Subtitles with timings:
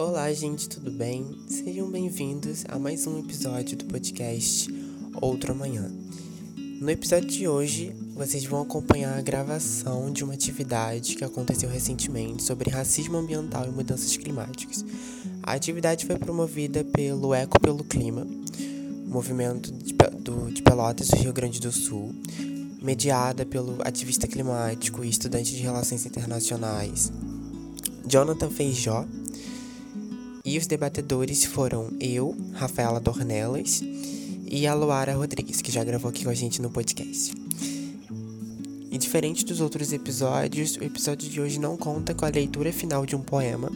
[0.00, 1.36] Olá, gente, tudo bem?
[1.46, 4.72] Sejam bem-vindos a mais um episódio do podcast
[5.20, 5.92] Outro Amanhã.
[6.80, 12.42] No episódio de hoje, vocês vão acompanhar a gravação de uma atividade que aconteceu recentemente
[12.42, 14.82] sobre racismo ambiental e mudanças climáticas.
[15.42, 18.26] A atividade foi promovida pelo Eco pelo Clima,
[19.04, 22.14] movimento de, do, de Pelotas do Rio Grande do Sul,
[22.80, 27.12] mediada pelo ativista climático e estudante de relações internacionais
[28.10, 29.06] Jonathan Feijó
[30.50, 33.84] e os debatedores foram eu, Rafaela Dornelas
[34.50, 37.32] e a Luara Rodrigues, que já gravou aqui com a gente no podcast.
[38.90, 43.06] E diferente dos outros episódios, o episódio de hoje não conta com a leitura final
[43.06, 43.70] de um poema,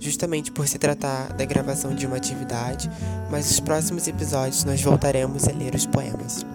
[0.00, 2.88] justamente por se tratar da gravação de uma atividade,
[3.30, 6.46] mas nos próximos episódios nós voltaremos a ler os poemas.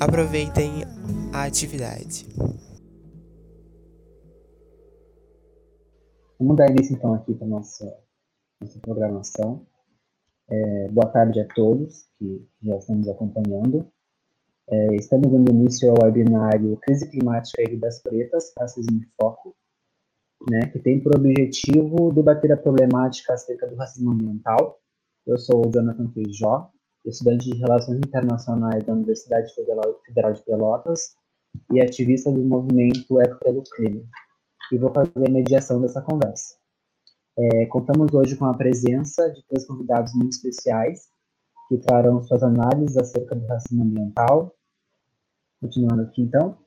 [0.00, 0.82] Aproveitem
[1.32, 2.26] a atividade.
[6.40, 8.01] Vamos dar início então aqui para nossa
[8.62, 9.66] nossa programação.
[10.48, 13.86] É, boa tarde a todos que já estamos acompanhando.
[14.68, 19.56] É, estamos dando início ao webinário Crise Climática e Vidas Pretas, Racismo em Foco,
[20.48, 24.78] né, que tem por objetivo debater a problemática acerca do racismo ambiental.
[25.26, 26.70] Eu sou o Jonathan Feijó,
[27.04, 31.16] estudante de Relações Internacionais da Universidade Federal de Pelotas
[31.72, 34.02] e ativista do movimento Eco pelo Clima,
[34.72, 36.61] e vou fazer a mediação dessa conversa.
[37.38, 41.08] É, contamos hoje com a presença de três convidados muito especiais
[41.68, 44.54] que trarão suas análises acerca do racismo ambiental.
[45.60, 46.58] Continuando aqui, então,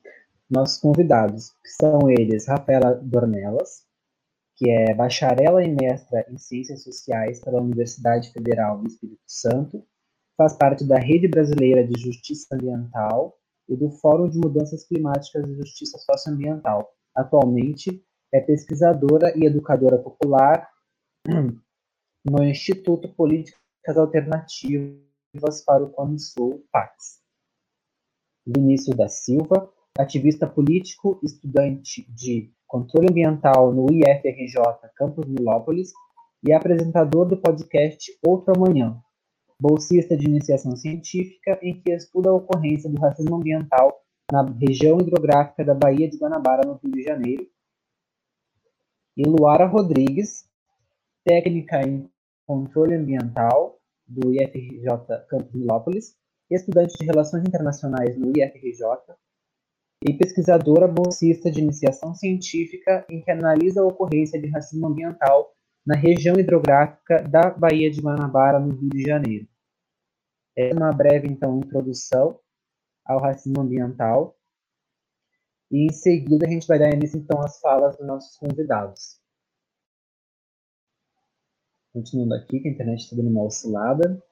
[0.50, 3.84] nossos convidados, são eles Rafaela Dornelas,
[4.56, 9.84] que é bacharela e mestra em Ciências Sociais pela Universidade Federal do Espírito Santo,
[10.36, 15.56] faz parte da Rede Brasileira de Justiça Ambiental e do Fórum de Mudanças Climáticas e
[15.56, 16.92] Justiça Socioambiental.
[17.14, 20.68] Atualmente, é pesquisadora e educadora popular
[22.24, 27.20] no Instituto Políticas Alternativas para o Cone Sul, PAX.
[28.46, 34.62] Vinícius da Silva, ativista político, estudante de controle ambiental no IFRJ
[34.94, 35.92] Campus Milópolis
[36.44, 39.00] e apresentador do podcast Outro Amanhã,
[39.60, 44.00] bolsista de iniciação científica em que estuda a ocorrência do racismo ambiental
[44.30, 47.46] na região hidrográfica da Baía de Guanabara, no Rio de Janeiro,
[49.16, 50.48] e Luara Rodrigues,
[51.24, 52.08] técnica em
[52.46, 54.86] controle ambiental do IFRJ
[55.28, 56.16] Campus Milópolis,
[56.50, 58.84] estudante de Relações Internacionais no IFRJ
[60.06, 65.52] e pesquisadora bolsista de iniciação científica em que analisa a ocorrência de racismo ambiental
[65.84, 69.48] na região hidrográfica da Baía de Guanabara, no Rio de Janeiro.
[70.56, 72.38] É uma breve, então, introdução
[73.04, 74.35] ao racismo ambiental
[75.70, 79.20] e em seguida a gente vai dar início então às falas dos nossos convidados.
[81.92, 84.22] Continuando aqui, que a internet está dando uma oscilada.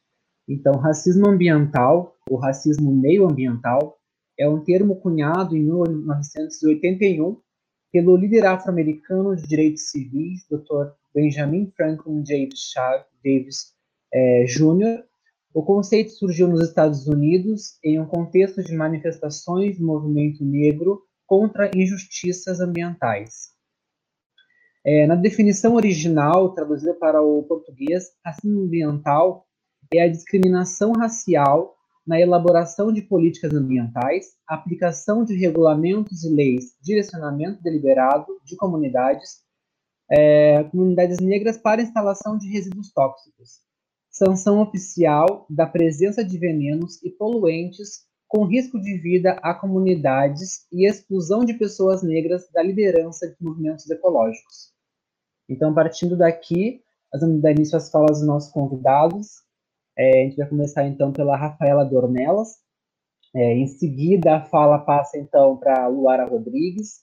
[0.47, 3.99] Então, racismo ambiental, ou racismo meioambiental,
[4.39, 7.41] é um termo cunhado em 1981
[7.91, 10.93] pelo líder afro-americano de direitos civis, Dr.
[11.15, 13.73] Benjamin Franklin Davis
[14.13, 15.05] é, Jr.,
[15.55, 21.71] o conceito surgiu nos Estados Unidos em um contexto de manifestações do movimento negro contra
[21.75, 23.55] injustiças ambientais.
[24.87, 29.47] É, na definição original, traduzida para o português, racismo ambiental
[29.93, 31.75] é a discriminação racial
[32.07, 39.43] na elaboração de políticas ambientais, aplicação de regulamentos e leis, direcionamento deliberado de comunidades,
[40.11, 43.61] é, comunidades negras para instalação de resíduos tóxicos,
[44.11, 50.89] sanção oficial da presença de venenos e poluentes com risco de vida a comunidades e
[50.89, 54.73] exclusão de pessoas negras da liderança de movimentos ecológicos.
[55.49, 59.43] Então, partindo daqui, nós vamos dar início às falas dos nossos convidados.
[59.97, 62.57] É, a gente vai começar, então, pela Rafaela Dornelas.
[63.35, 67.03] É, em seguida, a fala passa, então, para Luara Rodrigues.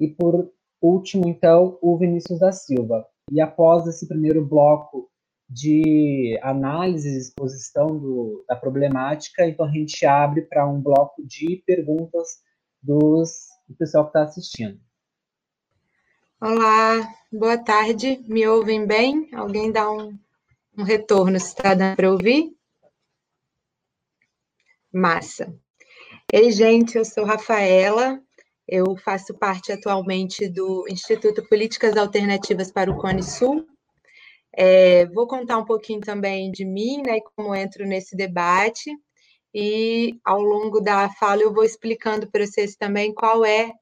[0.00, 0.50] E, por
[0.82, 3.06] último, então, o Vinícius da Silva.
[3.30, 5.08] E após esse primeiro bloco
[5.48, 11.62] de análise e exposição do, da problemática, então a gente abre para um bloco de
[11.66, 12.42] perguntas
[12.82, 13.30] dos,
[13.68, 14.80] do pessoal que está assistindo.
[16.40, 19.28] Olá, boa tarde, me ouvem bem?
[19.32, 20.18] Alguém dá um,
[20.76, 22.54] um retorno se está dando para ouvir?
[24.92, 25.54] Massa.
[26.32, 28.20] Ei, gente, eu sou Rafaela,
[28.66, 33.66] eu faço parte atualmente do Instituto Políticas Alternativas para o Cone Sul,
[34.56, 38.90] é, vou contar um pouquinho também de mim, né, como entro nesse debate,
[39.54, 43.72] e ao longo da fala eu vou explicando para vocês também qual é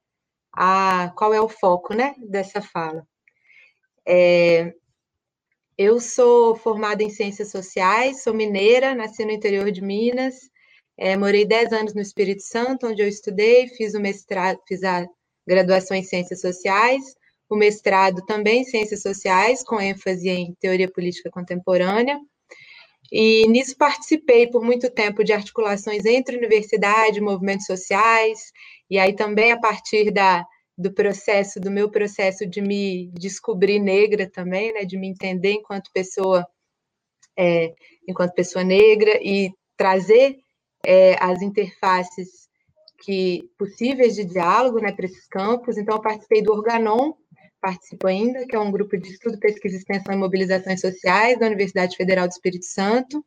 [0.55, 3.07] a qual é o foco, né, dessa fala.
[4.07, 4.75] É,
[5.79, 10.37] Eu sou formada em Ciências Sociais, sou mineira, nasci no interior de Minas,
[10.97, 15.07] é, morei 10 anos no Espírito Santo, onde eu estudei, fiz o mestrado, fiz a
[15.47, 17.03] graduação em Ciências Sociais,
[17.53, 22.19] o mestrado também em Ciências Sociais, com ênfase em Teoria Política Contemporânea.
[23.11, 28.39] E nisso participei por muito tempo de articulações entre universidade, movimentos sociais,
[28.89, 30.47] e aí também a partir da,
[30.79, 35.93] do processo, do meu processo de me descobrir negra também, né, de me entender enquanto
[35.93, 36.47] pessoa,
[37.37, 37.75] é,
[38.09, 40.39] enquanto pessoa negra e trazer
[40.87, 42.49] é, as interfaces
[43.03, 45.77] que possíveis de diálogo né, para esses campos.
[45.77, 47.13] Então, eu participei do Organon,
[47.63, 51.97] participo ainda, que é um grupo de estudo, pesquisa, extensão e mobilizações sociais da Universidade
[51.97, 53.25] Federal do Espírito Santo.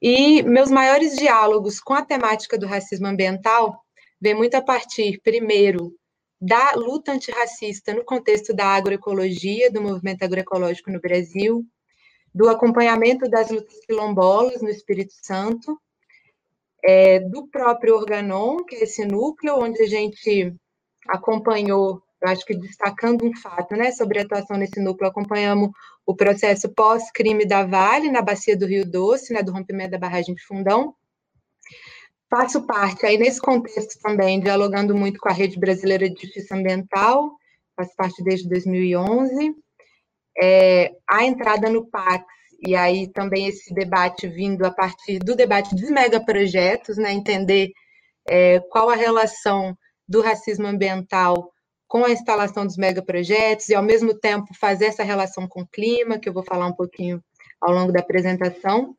[0.00, 3.80] E meus maiores diálogos com a temática do racismo ambiental
[4.20, 5.94] vem muito a partir, primeiro,
[6.40, 11.64] da luta antirracista no contexto da agroecologia, do movimento agroecológico no Brasil,
[12.34, 15.80] do acompanhamento das lutas quilombolas no Espírito Santo,
[16.84, 20.52] é, do próprio Organon, que é esse núcleo onde a gente
[21.06, 25.70] acompanhou, eu acho que destacando um fato, né, sobre a atuação nesse núcleo, acompanhamos
[26.06, 30.32] o processo pós-crime da Vale, na bacia do Rio Doce, né, do rompimento da barragem
[30.32, 30.94] de Fundão.
[32.30, 37.32] Faço parte aí nesse contexto também, dialogando muito com a Rede Brasileira de Justiça Ambiental,
[37.76, 39.54] faço parte desde 2011.
[40.40, 42.24] É, a entrada no PAX
[42.64, 47.72] e aí também esse debate vindo a partir do debate dos megaprojetos, né, entender
[48.28, 49.76] é, qual a relação
[50.08, 51.51] do racismo ambiental
[51.92, 56.18] com a instalação dos megaprojetos e, ao mesmo tempo, fazer essa relação com o clima,
[56.18, 57.22] que eu vou falar um pouquinho
[57.60, 58.96] ao longo da apresentação.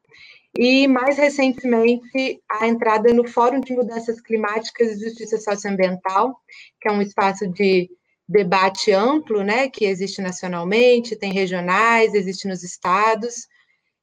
[0.55, 6.39] E, mais recentemente, a entrada no Fórum de Mudanças Climáticas e Justiça Socioambiental,
[6.79, 7.89] que é um espaço de
[8.29, 13.47] debate amplo, né, que existe nacionalmente, tem regionais, existe nos estados,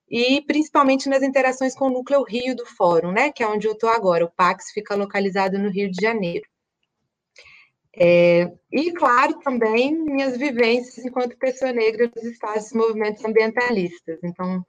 [0.09, 3.73] e principalmente nas interações com o núcleo Rio do Fórum, né, que é onde eu
[3.75, 4.25] estou agora.
[4.25, 6.50] O Pax fica localizado no Rio de Janeiro.
[7.97, 14.19] É, e, claro, também minhas vivências enquanto pessoa negra nos espaços movimentos ambientalistas.
[14.23, 14.65] Então,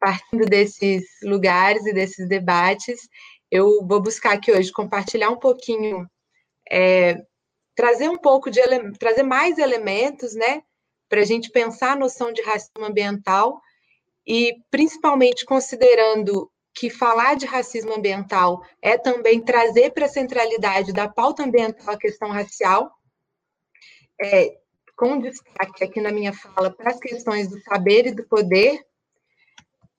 [0.00, 3.08] partindo desses lugares e desses debates,
[3.50, 6.08] eu vou buscar aqui hoje compartilhar um pouquinho,
[6.70, 7.22] é,
[7.74, 8.60] trazer um pouco de
[8.98, 10.62] trazer mais elementos, né,
[11.08, 13.60] para a gente pensar a noção de racismo ambiental
[14.26, 21.08] e principalmente considerando que falar de racismo ambiental é também trazer para a centralidade da
[21.08, 22.92] pauta ambiental a questão racial,
[24.20, 24.58] é,
[24.94, 28.78] com destaque aqui na minha fala para as questões do saber e do poder,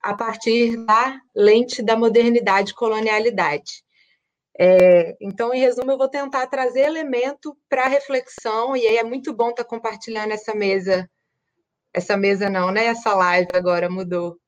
[0.00, 3.82] a partir da lente da modernidade e colonialidade.
[4.56, 9.32] É, então, em resumo, eu vou tentar trazer elemento para reflexão, e aí é muito
[9.32, 11.08] bom estar compartilhando essa mesa
[11.92, 12.84] essa mesa não, né?
[12.86, 14.38] Essa live agora mudou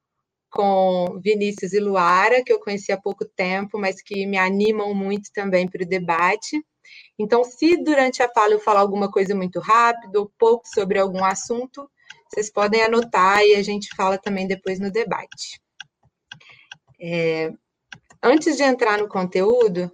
[0.50, 5.30] com Vinícius e Luara, que eu conheci há pouco tempo, mas que me animam muito
[5.32, 6.60] também para o debate.
[7.18, 11.24] Então, se durante a fala eu falar alguma coisa muito rápido, ou pouco sobre algum
[11.24, 11.88] assunto,
[12.28, 15.60] vocês podem anotar e a gente fala também depois no debate.
[17.00, 17.52] É,
[18.22, 19.90] antes de entrar no conteúdo,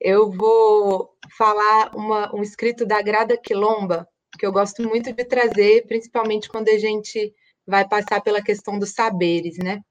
[0.00, 5.86] eu vou falar uma, um escrito da Grada Quilomba, que eu gosto muito de trazer,
[5.86, 7.34] principalmente quando a gente
[7.66, 9.82] vai passar pela questão dos saberes, né?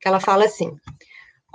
[0.00, 0.76] Que ela fala assim: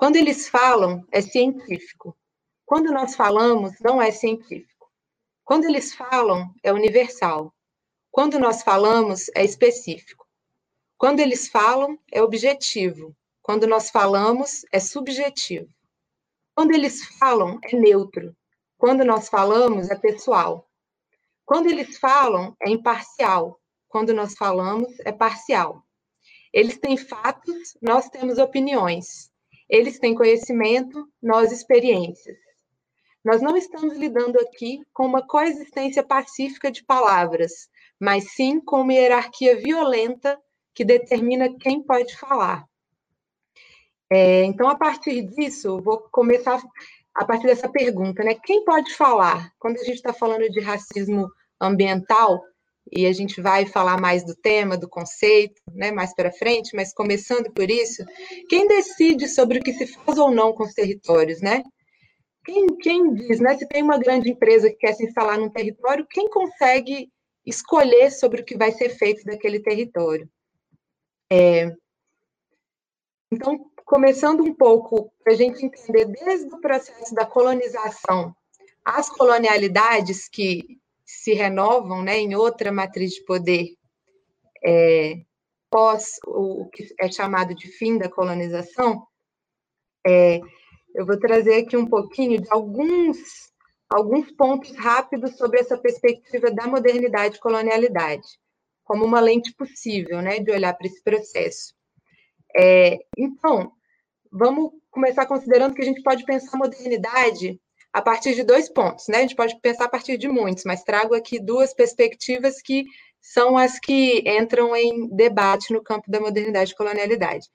[0.01, 2.17] quando eles falam, é científico.
[2.65, 4.91] Quando nós falamos, não é científico.
[5.45, 7.53] Quando eles falam, é universal.
[8.09, 10.25] Quando nós falamos, é específico.
[10.97, 13.15] Quando eles falam, é objetivo.
[13.43, 15.69] Quando nós falamos, é subjetivo.
[16.55, 18.35] Quando eles falam, é neutro.
[18.79, 20.67] Quando nós falamos, é pessoal.
[21.45, 23.60] Quando eles falam, é imparcial.
[23.91, 25.83] Quando nós falamos, é parcial.
[26.53, 29.29] Eles têm fatos, nós temos opiniões.
[29.69, 32.37] Eles têm conhecimento, nós experiências.
[33.23, 37.69] Nós não estamos lidando aqui com uma coexistência pacífica de palavras,
[37.99, 40.39] mas sim com uma hierarquia violenta
[40.73, 42.65] que determina quem pode falar.
[44.09, 46.61] É, então, a partir disso, vou começar
[47.13, 48.35] a partir dessa pergunta, né?
[48.35, 49.51] Quem pode falar?
[49.59, 51.29] Quando a gente está falando de racismo
[51.59, 52.41] ambiental,
[52.91, 56.93] e a gente vai falar mais do tema, do conceito, né, mais para frente, mas
[56.93, 58.03] começando por isso,
[58.49, 61.63] quem decide sobre o que se faz ou não com os territórios, né?
[62.43, 66.07] Quem, quem diz, né, se tem uma grande empresa que quer se instalar num território,
[66.09, 67.09] quem consegue
[67.45, 70.27] escolher sobre o que vai ser feito daquele território?
[71.31, 71.71] É,
[73.31, 78.35] então, começando um pouco para a gente entender desde o processo da colonização,
[78.83, 80.80] as colonialidades que
[81.19, 83.75] se renovam né, em outra matriz de poder,
[84.63, 85.21] é,
[85.69, 89.05] pós o que é chamado de fim da colonização,
[90.05, 90.39] é,
[90.95, 93.17] eu vou trazer aqui um pouquinho de alguns,
[93.89, 98.27] alguns pontos rápidos sobre essa perspectiva da modernidade e colonialidade,
[98.83, 101.73] como uma lente possível né, de olhar para esse processo.
[102.55, 103.71] É, então,
[104.31, 107.59] vamos começar considerando que a gente pode pensar a modernidade
[107.93, 109.17] a partir de dois pontos, né?
[109.17, 112.85] A gente pode pensar a partir de muitos, mas trago aqui duas perspectivas que
[113.19, 117.47] são as que entram em debate no campo da modernidade e colonialidade.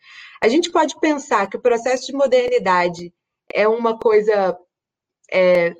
[0.43, 3.13] A gente pode pensar que o processo de modernidade
[3.53, 4.57] é uma coisa.
[5.33, 5.75] É,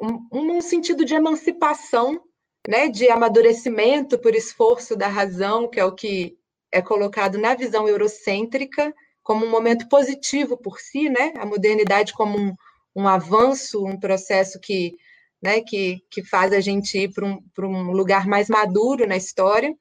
[0.00, 2.20] um, um sentido de emancipação,
[2.68, 6.36] né, de amadurecimento por esforço da razão, que é o que
[6.70, 8.92] é colocado na visão eurocêntrica,
[9.24, 11.32] como um momento positivo por si, né?
[11.38, 12.54] A modernidade como um,
[12.94, 14.94] um avanço, um processo que,
[15.42, 19.74] né, que, que faz a gente ir para um, um lugar mais maduro na história.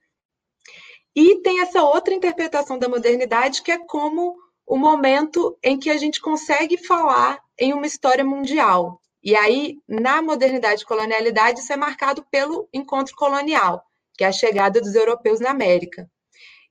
[1.15, 4.35] E tem essa outra interpretação da modernidade, que é como
[4.65, 8.99] o momento em que a gente consegue falar em uma história mundial.
[9.21, 13.83] E aí, na modernidade e colonialidade, isso é marcado pelo encontro colonial,
[14.15, 16.09] que é a chegada dos europeus na América.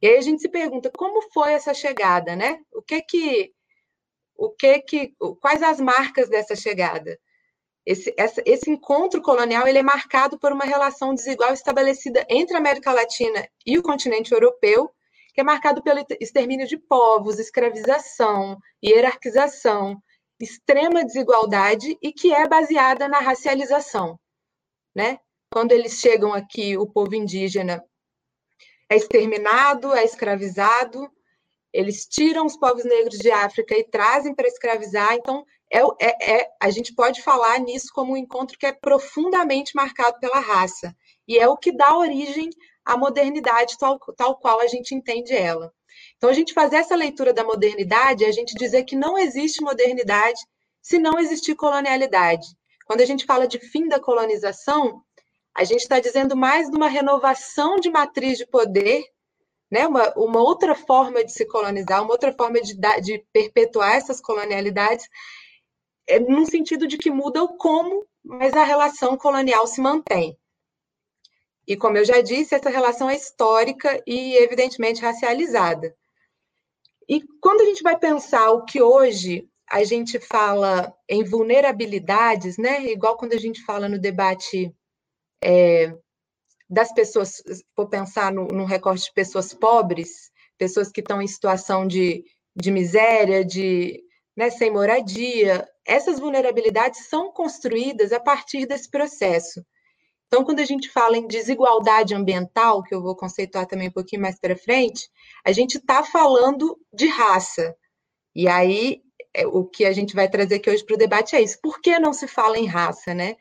[0.02, 2.60] E aí a gente se pergunta como foi essa chegada, né?
[2.72, 3.54] O que que
[4.36, 7.16] o que que quais as marcas dessa chegada?
[7.86, 12.58] Esse, essa, esse encontro colonial ele é marcado por uma relação desigual estabelecida entre a
[12.58, 14.90] América Latina e o continente europeu,
[15.34, 20.00] que é marcado pelo extermínio de povos, escravização, hierarquização,
[20.40, 24.18] extrema desigualdade e que é baseada na racialização,
[24.94, 25.18] né?
[25.52, 27.84] Quando eles chegam aqui, o povo indígena
[28.92, 31.10] é exterminado, é escravizado,
[31.72, 35.14] eles tiram os povos negros de África e trazem para escravizar.
[35.14, 39.74] Então, é, é, é, a gente pode falar nisso como um encontro que é profundamente
[39.74, 40.94] marcado pela raça.
[41.26, 42.50] E é o que dá origem
[42.84, 45.72] à modernidade tal, tal qual a gente entende ela.
[46.18, 49.62] Então, a gente fazer essa leitura da modernidade é a gente dizer que não existe
[49.62, 50.38] modernidade
[50.82, 52.46] se não existir colonialidade.
[52.84, 55.02] Quando a gente fala de fim da colonização,
[55.54, 59.04] a gente está dizendo mais de uma renovação de matriz de poder,
[59.70, 59.86] né?
[59.86, 65.08] uma, uma outra forma de se colonizar, uma outra forma de, de perpetuar essas colonialidades,
[66.06, 70.36] é, no sentido de que muda o como, mas a relação colonial se mantém.
[71.66, 75.94] E como eu já disse, essa relação é histórica e evidentemente racializada.
[77.08, 82.84] E quando a gente vai pensar o que hoje a gente fala em vulnerabilidades, né?
[82.84, 84.74] Igual quando a gente fala no debate
[85.42, 85.94] é,
[86.68, 87.42] das pessoas,
[87.76, 92.24] vou pensar no, no recorte de pessoas pobres, pessoas que estão em situação de,
[92.56, 94.02] de miséria, de
[94.36, 99.64] né, sem moradia, essas vulnerabilidades são construídas a partir desse processo.
[100.26, 104.22] Então, quando a gente fala em desigualdade ambiental, que eu vou conceituar também um pouquinho
[104.22, 105.10] mais para frente,
[105.44, 107.76] a gente está falando de raça.
[108.34, 109.02] E aí,
[109.34, 111.58] é, o que a gente vai trazer aqui hoje para o debate é isso.
[111.60, 113.36] Por que não se fala em raça, né?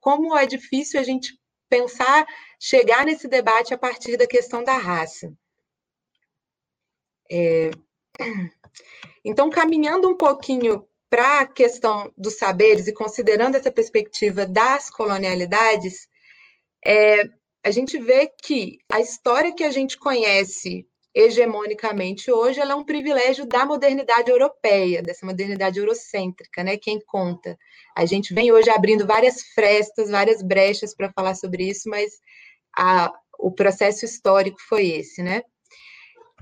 [0.00, 1.38] Como é difícil a gente
[1.68, 2.26] pensar,
[2.58, 5.32] chegar nesse debate a partir da questão da raça.
[7.30, 7.70] É,
[9.24, 16.08] então, caminhando um pouquinho para a questão dos saberes e considerando essa perspectiva das colonialidades,
[16.84, 17.24] é,
[17.64, 20.86] a gente vê que a história que a gente conhece
[21.18, 26.76] hegemonicamente hoje, ela é um privilégio da modernidade europeia, dessa modernidade eurocêntrica, né?
[26.76, 27.58] Quem conta.
[27.96, 32.12] A gente vem hoje abrindo várias frestas, várias brechas para falar sobre isso, mas
[32.76, 35.42] a, o processo histórico foi esse, né?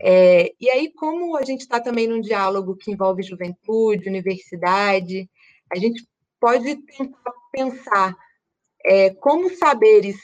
[0.03, 5.27] É, e aí, como a gente está também num diálogo que envolve juventude, universidade,
[5.73, 6.07] a gente
[6.39, 8.15] pode tentar pensar
[8.85, 10.17] é, como saberes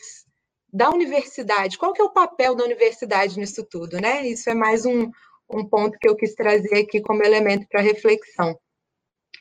[0.72, 4.26] da universidade, qual que é o papel da universidade nisso tudo, né?
[4.26, 5.10] Isso é mais um,
[5.50, 8.58] um ponto que eu quis trazer aqui como elemento para reflexão.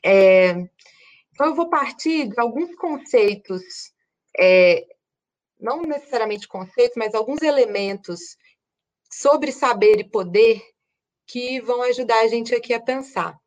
[0.03, 0.49] É,
[1.33, 3.63] então, eu vou partir de alguns conceitos,
[4.37, 4.85] é,
[5.59, 8.19] não necessariamente conceitos, mas alguns elementos
[9.09, 10.61] sobre saber e poder
[11.27, 13.40] que vão ajudar a gente aqui a pensar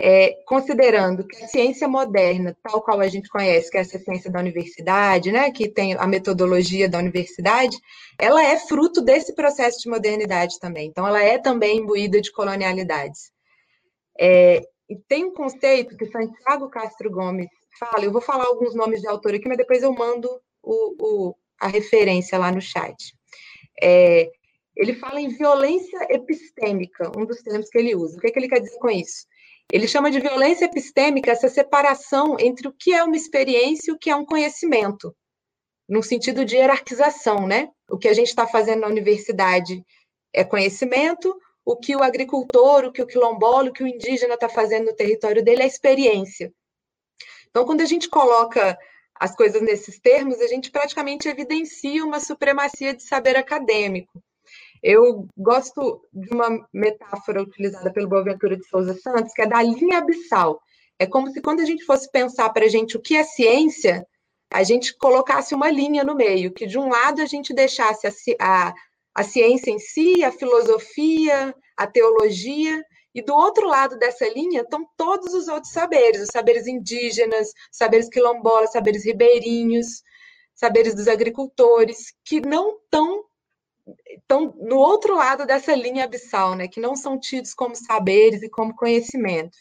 [0.00, 4.30] é, considerando que a ciência moderna, tal qual a gente conhece, que é essa ciência
[4.30, 7.76] da universidade, né, que tem a metodologia da universidade,
[8.18, 10.88] ela é fruto desse processo de modernidade também.
[10.88, 13.32] Então, ela é também imbuída de colonialidades.
[14.18, 19.00] É, e tem um conceito que Santiago Castro Gomes fala, eu vou falar alguns nomes
[19.00, 20.28] de autor aqui, mas depois eu mando
[20.62, 20.94] o,
[21.30, 23.14] o, a referência lá no chat.
[23.82, 24.30] É,
[24.76, 28.16] ele fala em violência epistêmica, um dos termos que ele usa.
[28.16, 29.26] O que, é que ele quer dizer com isso?
[29.72, 33.98] Ele chama de violência epistêmica essa separação entre o que é uma experiência e o
[33.98, 35.14] que é um conhecimento,
[35.88, 37.70] no sentido de hierarquização, né?
[37.88, 39.84] o que a gente está fazendo na universidade
[40.32, 41.34] é conhecimento,
[41.64, 44.96] o que o agricultor, o que o quilombola, o que o indígena está fazendo no
[44.96, 46.52] território dele é experiência.
[47.48, 48.78] Então, quando a gente coloca
[49.14, 54.22] as coisas nesses termos, a gente praticamente evidencia uma supremacia de saber acadêmico.
[54.82, 59.98] Eu gosto de uma metáfora utilizada pelo Boaventura de Souza Santos, que é da linha
[59.98, 60.60] abissal.
[60.98, 64.06] É como se quando a gente fosse pensar para a gente o que é ciência,
[64.50, 68.12] a gente colocasse uma linha no meio, que de um lado a gente deixasse a,
[68.40, 68.74] a,
[69.14, 72.82] a ciência em si, a filosofia, a teologia,
[73.14, 78.08] e do outro lado dessa linha estão todos os outros saberes, os saberes indígenas, saberes
[78.08, 80.02] quilombolas, saberes ribeirinhos,
[80.54, 83.24] saberes dos agricultores, que não estão
[84.08, 88.48] estão no outro lado dessa linha abissal, né, que não são tidos como saberes e
[88.48, 89.58] como conhecimentos.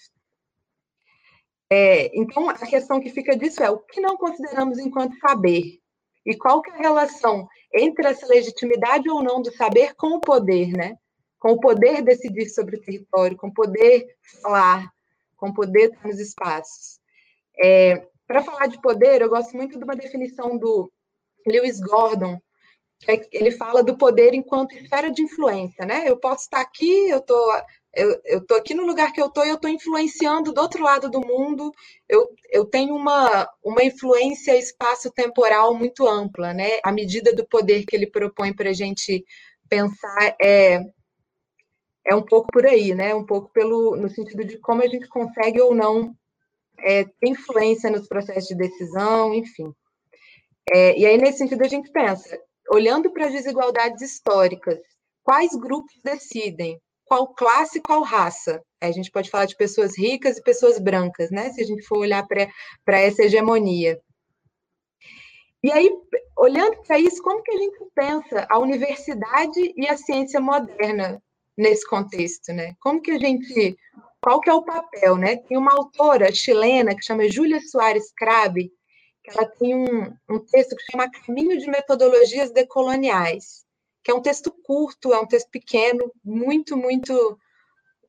[1.69, 5.79] É, então, a questão que fica disso é o que não consideramos enquanto saber
[6.25, 10.19] e qual que é a relação entre essa legitimidade ou não do saber com o
[10.19, 10.98] poder, né?
[11.39, 14.07] Com o poder decidir sobre o território, com o poder
[14.41, 14.89] falar,
[15.36, 17.00] com o poder estar nos espaços.
[17.62, 20.91] É, Para falar de poder, eu gosto muito de uma definição do
[21.46, 22.39] Lewis Gordon,
[23.32, 26.04] ele fala do poder enquanto esfera de influência, né?
[26.08, 27.62] Eu posso estar aqui, eu tô,
[27.94, 30.84] eu, eu tô aqui no lugar que eu tô e eu estou influenciando do outro
[30.84, 31.72] lado do mundo.
[32.10, 36.80] Eu, eu tenho uma, uma influência espaço-temporal muito ampla, né?
[36.84, 39.24] A medida do poder que ele propõe para a gente
[39.70, 40.82] pensar é
[42.10, 43.13] é um pouco por aí, né?
[43.13, 46.16] Um pouco pelo no sentido de como a gente consegue ou não
[46.80, 49.74] é, ter influência nos processos de decisão, enfim.
[50.70, 52.39] É, e aí, nesse sentido, a gente pensa,
[52.71, 54.79] olhando para as desigualdades históricas,
[55.24, 56.79] quais grupos decidem?
[57.05, 58.62] Qual classe, qual raça?
[58.81, 61.50] A gente pode falar de pessoas ricas e pessoas brancas, né?
[61.51, 64.00] Se a gente for olhar para essa hegemonia.
[65.63, 65.89] E aí,
[66.38, 71.21] olhando para isso, como que a gente pensa a universidade e a ciência moderna
[71.57, 72.75] nesse contexto, né?
[72.79, 73.75] Como que a gente,
[74.21, 75.38] qual que é o papel, né?
[75.38, 78.71] Tem uma autora chilena que chama Júlia Soares Crabe,
[79.28, 83.66] ela tem um, um texto que chama Caminho de Metodologias Decoloniais,
[84.04, 87.38] que é um texto curto, é um texto pequeno, muito, muito,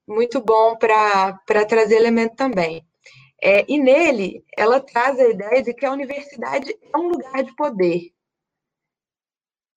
[0.06, 2.86] muito bom para trazer elemento também.
[3.42, 7.54] É, e nele, ela traz a ideia de que a universidade é um lugar de
[7.54, 8.12] poder.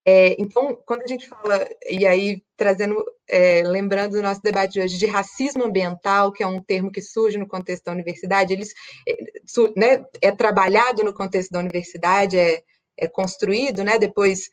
[0.04, 4.82] É, então, quando a gente fala, e aí trazendo, é, lembrando do nosso debate de
[4.82, 8.74] hoje, de racismo ambiental, que é um termo que surge no contexto da universidade, eles,
[9.08, 9.16] é,
[9.76, 12.64] né, é trabalhado no contexto da universidade, é,
[12.98, 14.50] é construído, né, depois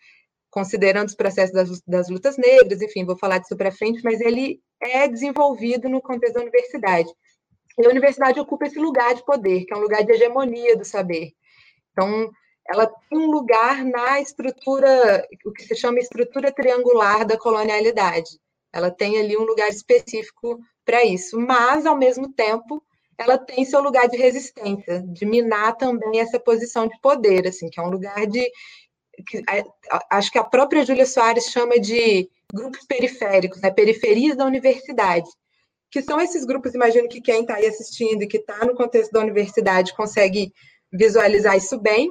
[0.51, 4.61] considerando os processos das, das lutas negras, enfim, vou falar disso para frente, mas ele
[4.83, 7.09] é desenvolvido no contexto da universidade.
[7.79, 10.85] E a universidade ocupa esse lugar de poder, que é um lugar de hegemonia do
[10.85, 11.33] saber.
[11.93, 12.31] Então,
[12.69, 18.39] ela tem um lugar na estrutura, o que se chama estrutura triangular da colonialidade.
[18.73, 22.83] Ela tem ali um lugar específico para isso, mas, ao mesmo tempo,
[23.17, 27.81] ela tem seu lugar de resistência, de minar também essa posição de poder, assim, que
[27.81, 28.49] é um lugar de.
[29.27, 29.43] Que,
[30.11, 35.29] acho que a própria Júlia Soares chama de grupos periféricos, né, periferias da universidade,
[35.91, 39.11] que são esses grupos, imagino que quem está aí assistindo e que está no contexto
[39.11, 40.53] da universidade consegue
[40.93, 42.11] visualizar isso bem,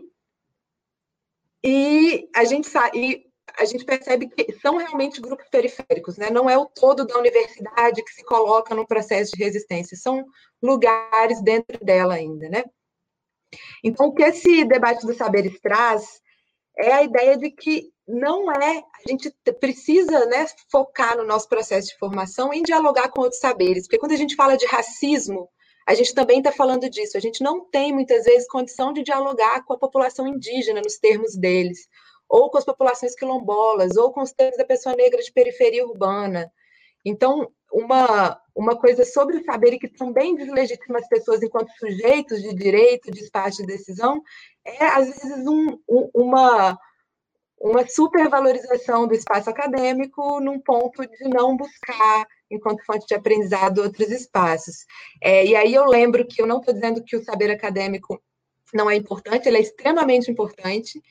[1.63, 3.25] e a gente sabe,
[3.57, 6.29] a gente percebe que são realmente grupos periféricos, né?
[6.29, 10.25] Não é o todo da universidade que se coloca no processo de resistência, são
[10.61, 12.63] lugares dentro dela ainda, né?
[13.83, 16.21] Então, o que esse debate dos saberes traz
[16.77, 21.89] é a ideia de que não é, a gente precisa né, focar no nosso processo
[21.89, 25.49] de formação em dialogar com outros saberes, porque quando a gente fala de racismo,
[25.87, 27.15] a gente também está falando disso.
[27.15, 31.33] A gente não tem, muitas vezes, condição de dialogar com a população indígena nos termos
[31.33, 31.87] deles,
[32.27, 36.51] ou com as populações quilombolas, ou com os termos da pessoa negra de periferia urbana.
[37.05, 42.41] Então, uma, uma coisa sobre o saber e que também deslegitima as pessoas enquanto sujeitos
[42.41, 44.21] de direito, de espaço de decisão,
[44.65, 46.77] é, às vezes, um, um, uma,
[47.61, 54.09] uma supervalorização do espaço acadêmico num ponto de não buscar enquanto fonte de aprendizado outros
[54.09, 54.85] espaços.
[55.21, 58.21] É, e aí eu lembro que eu não estou dizendo que o saber acadêmico
[58.73, 61.01] não é importante, ele é extremamente importante,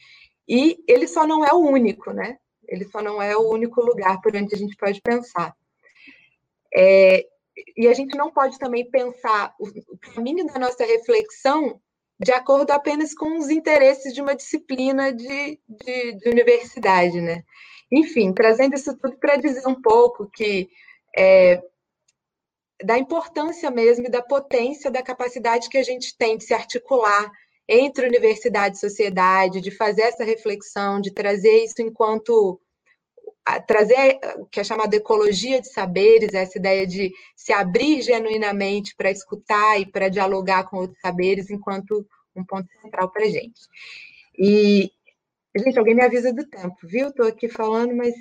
[0.48, 2.38] e ele só não é o único, né?
[2.68, 5.54] Ele só não é o único lugar por onde a gente pode pensar.
[6.74, 7.26] É,
[7.76, 9.66] e a gente não pode também pensar o,
[10.14, 11.80] caminho da nossa reflexão
[12.18, 17.44] de acordo apenas com os interesses de uma disciplina de, de, de universidade, né?
[17.90, 20.68] Enfim, trazendo isso tudo para dizer um pouco que
[21.16, 21.62] é,
[22.84, 27.30] da importância mesmo e da potência da capacidade que a gente tem de se articular
[27.68, 32.60] entre universidade e sociedade, de fazer essa reflexão, de trazer isso enquanto
[33.66, 39.10] trazer o que é chamado ecologia de saberes, essa ideia de se abrir genuinamente para
[39.10, 43.60] escutar e para dialogar com outros saberes, enquanto um ponto central para a gente.
[44.36, 44.90] E,
[45.56, 47.08] gente, alguém me avisa do tempo, viu?
[47.08, 48.14] Estou aqui falando, mas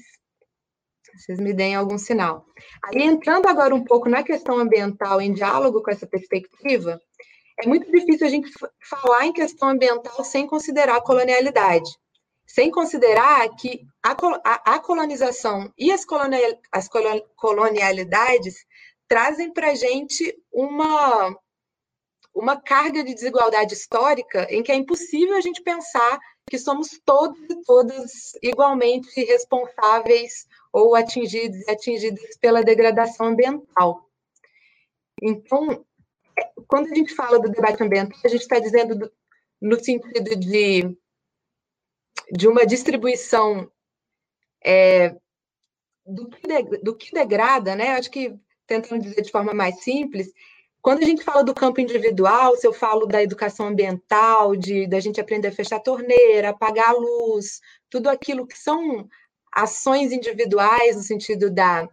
[1.18, 2.46] vocês me deem algum sinal.
[2.84, 7.00] Aí, entrando agora um pouco na questão ambiental, em diálogo com essa perspectiva,
[7.60, 8.52] é muito difícil a gente
[8.82, 11.90] falar em questão ambiental sem considerar a colonialidade
[12.46, 16.88] sem considerar que a, a, a colonização e as, colonial, as
[17.36, 18.56] colonialidades
[19.08, 21.36] trazem para a gente uma,
[22.34, 27.40] uma carga de desigualdade histórica em que é impossível a gente pensar que somos todos
[27.50, 30.46] e todas igualmente responsáveis
[30.76, 34.10] ou atingidos e atingidas pela degradação ambiental.
[35.24, 35.86] Então,
[36.68, 39.12] quando a gente fala do debate ambiental, a gente está dizendo do,
[39.62, 40.98] no sentido de
[42.32, 43.72] de uma distribuição
[44.64, 45.16] é,
[46.06, 47.92] do, que de, do que degrada, né?
[47.92, 48.36] Acho que
[48.68, 50.34] tentando dizer de forma mais simples,
[50.82, 55.00] quando a gente fala do campo individual, se eu falo da educação ambiental, de da
[55.00, 59.08] gente aprender a fechar a torneira, apagar a luz, tudo aquilo que são
[59.56, 61.90] ações individuais no sentido da,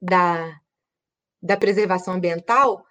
[0.00, 0.58] da,
[1.42, 2.84] da preservação ambiental,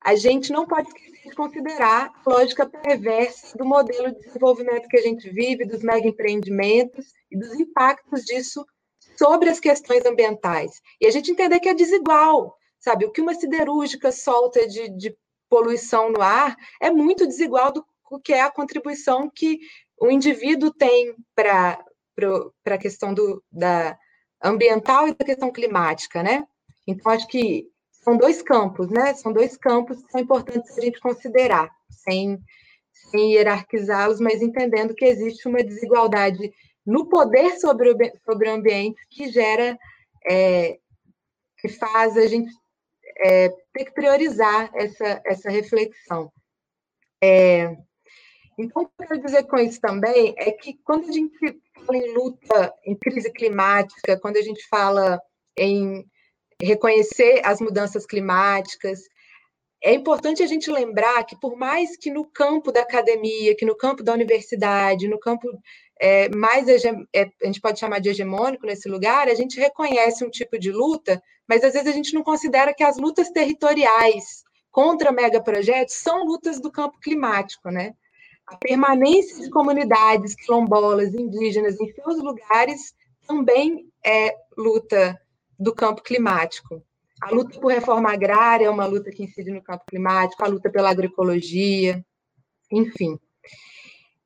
[0.00, 4.96] a gente não pode esquecer de considerar a lógica perversa do modelo de desenvolvimento que
[4.96, 8.64] a gente vive, dos mega empreendimentos e dos impactos disso
[9.16, 10.80] sobre as questões ambientais.
[11.00, 13.04] E a gente entender que é desigual, sabe?
[13.04, 15.16] O que uma siderúrgica solta de, de
[15.48, 17.84] poluição no ar é muito desigual do
[18.22, 19.60] que é a contribuição que
[20.00, 21.82] o indivíduo tem para
[22.66, 23.98] a questão do, da
[24.42, 26.46] ambiental e da questão climática, né?
[26.86, 29.14] Então, acho que são dois campos, né?
[29.14, 32.38] São dois campos que são importantes a gente considerar, sem,
[33.10, 36.52] sem hierarquizá-los, mas entendendo que existe uma desigualdade
[36.84, 39.78] no poder sobre o, sobre o ambiente que gera,
[40.28, 40.78] é,
[41.58, 42.52] que faz a gente
[43.18, 46.32] é, ter que priorizar essa, essa reflexão.
[47.22, 47.76] É,
[48.58, 51.98] então, o que eu quero dizer com isso também é que quando a gente fala
[51.98, 55.20] em luta, em crise climática, quando a gente fala
[55.56, 56.04] em
[56.62, 59.00] reconhecer as mudanças climáticas.
[59.82, 63.76] É importante a gente lembrar que, por mais que no campo da academia, que no
[63.76, 65.48] campo da universidade, no campo
[66.00, 70.30] é, mais é, a gente pode chamar de hegemônico nesse lugar, a gente reconhece um
[70.30, 75.12] tipo de luta, mas às vezes a gente não considera que as lutas territoriais contra
[75.12, 77.92] megaprojetos são lutas do campo climático, né?
[78.52, 82.94] A permanência de comunidades quilombolas, indígenas em seus lugares
[83.26, 85.18] também é luta
[85.58, 86.82] do campo climático.
[87.22, 90.68] A luta por reforma agrária é uma luta que incide no campo climático, a luta
[90.68, 92.04] pela agroecologia,
[92.70, 93.18] enfim.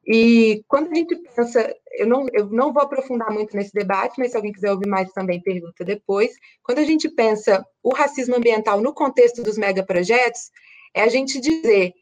[0.05, 4.33] E quando a gente pensa, eu não, eu não vou aprofundar muito nesse debate, mas
[4.33, 6.33] se alguém quiser ouvir mais também, pergunta depois.
[6.65, 10.51] Quando a gente pensa o racismo ambiental no contexto dos megaprojetos,
[10.93, 11.95] é a gente dizer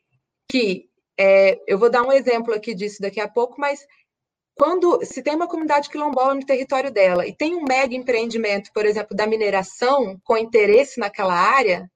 [0.51, 3.87] que, é, eu vou dar um exemplo aqui disso daqui a pouco, mas
[4.57, 8.87] quando se tem uma comunidade quilombola no território dela e tem um mega empreendimento, por
[8.87, 11.91] exemplo, da mineração com interesse naquela área,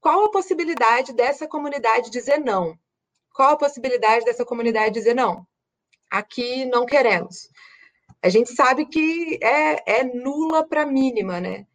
[0.00, 2.78] qual a possibilidade dessa comunidade dizer não?
[3.34, 5.46] Qual a possibilidade dessa comunidade dizer não?
[6.10, 7.48] Aqui não queremos.
[8.22, 11.66] A gente sabe que é, é nula para mínima, né?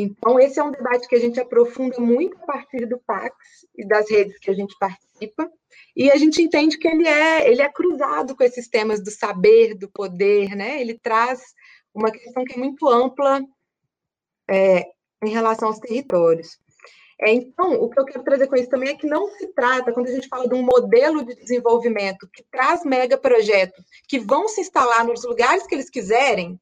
[0.00, 3.34] Então, esse é um debate que a gente aprofunda muito a partir do PAX
[3.76, 5.50] e das redes que a gente participa,
[5.96, 9.74] e a gente entende que ele é, ele é cruzado com esses temas do saber,
[9.74, 10.80] do poder, né?
[10.80, 11.42] Ele traz
[11.92, 13.42] uma questão que é muito ampla
[14.48, 14.84] é,
[15.24, 16.56] em relação aos territórios.
[17.20, 19.92] É, então, o que eu quero trazer com isso também é que não se trata,
[19.92, 24.60] quando a gente fala de um modelo de desenvolvimento que traz megaprojetos que vão se
[24.60, 26.56] instalar nos lugares que eles quiserem,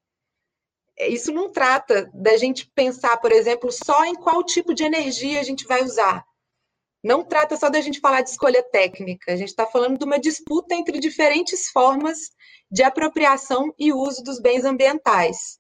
[0.99, 5.43] isso não trata da gente pensar, por exemplo, só em qual tipo de energia a
[5.43, 6.25] gente vai usar.
[7.05, 10.19] Não trata só da gente falar de escolha técnica, a gente está falando de uma
[10.19, 12.19] disputa entre diferentes formas
[12.71, 15.59] de apropriação e uso dos bens ambientais.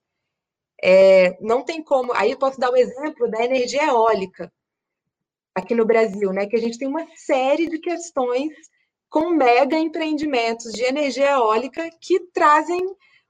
[0.82, 2.12] É, não tem como.
[2.14, 4.52] Aí eu posso dar o um exemplo da energia eólica
[5.54, 6.46] aqui no Brasil, né?
[6.46, 8.52] Que a gente tem uma série de questões
[9.08, 12.80] com mega empreendimentos de energia eólica que trazem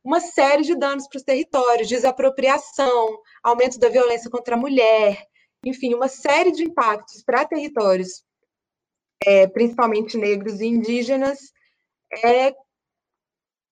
[0.06, 5.20] uma série de danos para os territórios, desapropriação, aumento da violência contra a mulher,
[5.64, 8.22] enfim, uma série de impactos para territórios,
[9.26, 11.40] é, principalmente negros e indígenas,
[12.24, 12.54] é,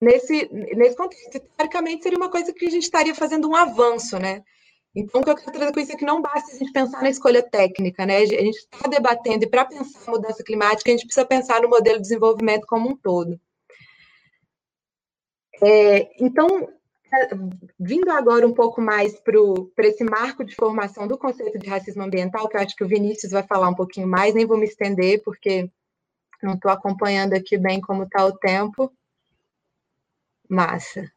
[0.01, 1.38] nesse, nesse contexto.
[1.57, 4.42] Teoricamente, seria uma coisa que a gente estaria fazendo um avanço, né?
[4.92, 7.01] Então, o que eu quero trazer com isso é que não basta a gente pensar
[7.01, 8.16] na escolha técnica, né?
[8.16, 11.68] A gente está debatendo, e para pensar a mudança climática, a gente precisa pensar no
[11.68, 13.38] modelo de desenvolvimento como um todo.
[15.62, 16.69] É, então,
[17.12, 17.29] é,
[17.79, 22.49] vindo agora um pouco mais para esse marco de formação do conceito de racismo ambiental,
[22.49, 25.23] que eu acho que o Vinícius vai falar um pouquinho mais, nem vou me estender,
[25.23, 25.71] porque
[26.43, 28.93] não estou acompanhando aqui bem como está o tempo.
[30.49, 31.11] Massa.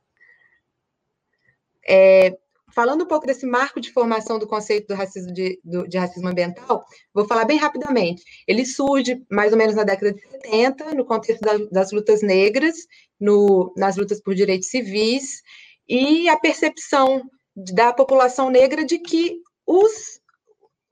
[1.88, 2.38] É,
[2.73, 6.27] falando um pouco desse marco de formação do conceito do racismo, de, do, de racismo
[6.27, 8.23] ambiental, vou falar bem rapidamente.
[8.47, 12.75] Ele surge mais ou menos na década de 70, no contexto da, das lutas negras,
[13.19, 15.41] no, nas lutas por direitos civis,
[15.88, 17.21] e a percepção
[17.56, 20.19] da população negra de que os,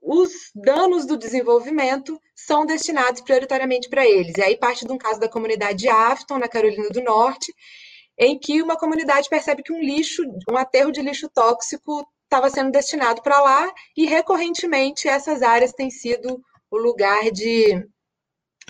[0.00, 4.36] os danos do desenvolvimento são destinados prioritariamente para eles.
[4.36, 7.52] E aí parte de um caso da comunidade de Afton, na Carolina do Norte,
[8.18, 12.70] em que uma comunidade percebe que um lixo, um aterro de lixo tóxico estava sendo
[12.70, 17.86] destinado para lá e recorrentemente essas áreas têm sido o lugar de,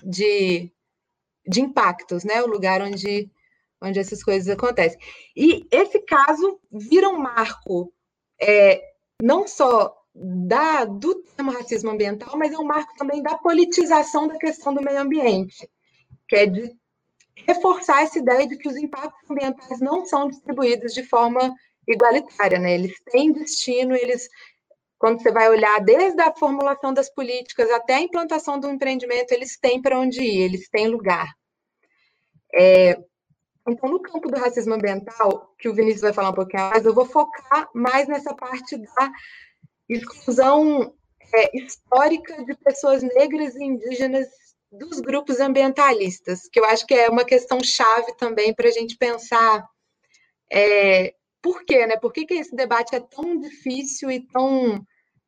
[0.05, 0.71] de,
[1.47, 2.43] de impactos, né?
[2.43, 3.31] O lugar onde,
[3.81, 4.99] onde essas coisas acontecem.
[5.35, 7.93] E esse caso vira um marco
[8.41, 8.83] é,
[9.23, 14.39] não só da, do tema racismo ambiental, mas é um marco também da politização da
[14.39, 15.69] questão do meio ambiente,
[16.29, 16.75] que é de
[17.37, 21.55] reforçar essa ideia de que os impactos ambientais não são distribuídos de forma
[21.87, 22.75] igualitária, né?
[22.75, 24.29] Eles têm destino, eles
[24.99, 29.59] quando você vai olhar desde a formulação das políticas até a implantação do empreendimento, eles
[29.59, 31.29] têm para onde ir, eles têm lugar.
[32.55, 32.99] É,
[33.69, 36.95] então, no campo do racismo ambiental, que o Vinícius vai falar um pouquinho mais, eu
[36.95, 39.13] vou focar mais nessa parte da
[39.89, 40.95] exclusão
[41.35, 44.29] é, histórica de pessoas negras e indígenas
[44.79, 48.97] dos grupos ambientalistas, que eu acho que é uma questão chave também para a gente
[48.97, 49.67] pensar
[50.51, 51.97] é, por quê, né?
[51.97, 54.85] Por que, que esse debate é tão difícil e tão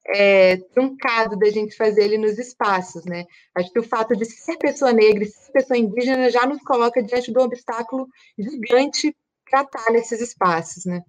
[0.06, 3.24] é, truncado da gente fazer ele nos espaços, né?
[3.54, 7.02] Acho que o fato de ser pessoa negra e ser pessoa indígena já nos coloca
[7.02, 8.08] diante de um obstáculo
[8.38, 9.16] gigante
[9.48, 11.02] para estar nesses espaços, né?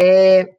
[0.00, 0.54] É,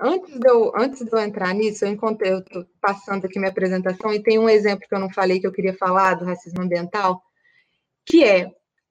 [0.00, 3.50] antes de, eu, antes de eu entrar nisso, eu encontrei, eu estou passando aqui minha
[3.50, 6.62] apresentação e tem um exemplo que eu não falei que eu queria falar do racismo
[6.62, 7.22] ambiental,
[8.06, 8.50] que é,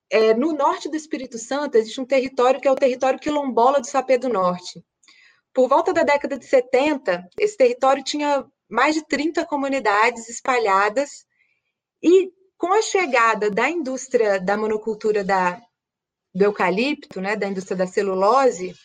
[0.10, 3.88] é no norte do Espírito Santo existe um território que é o território quilombola do
[3.88, 4.84] Sapê do Norte.
[5.54, 11.26] Por volta da década de 70, esse território tinha mais de 30 comunidades espalhadas
[12.02, 15.62] e com a chegada da indústria da monocultura da,
[16.34, 18.76] do eucalipto, né, da indústria da celulose,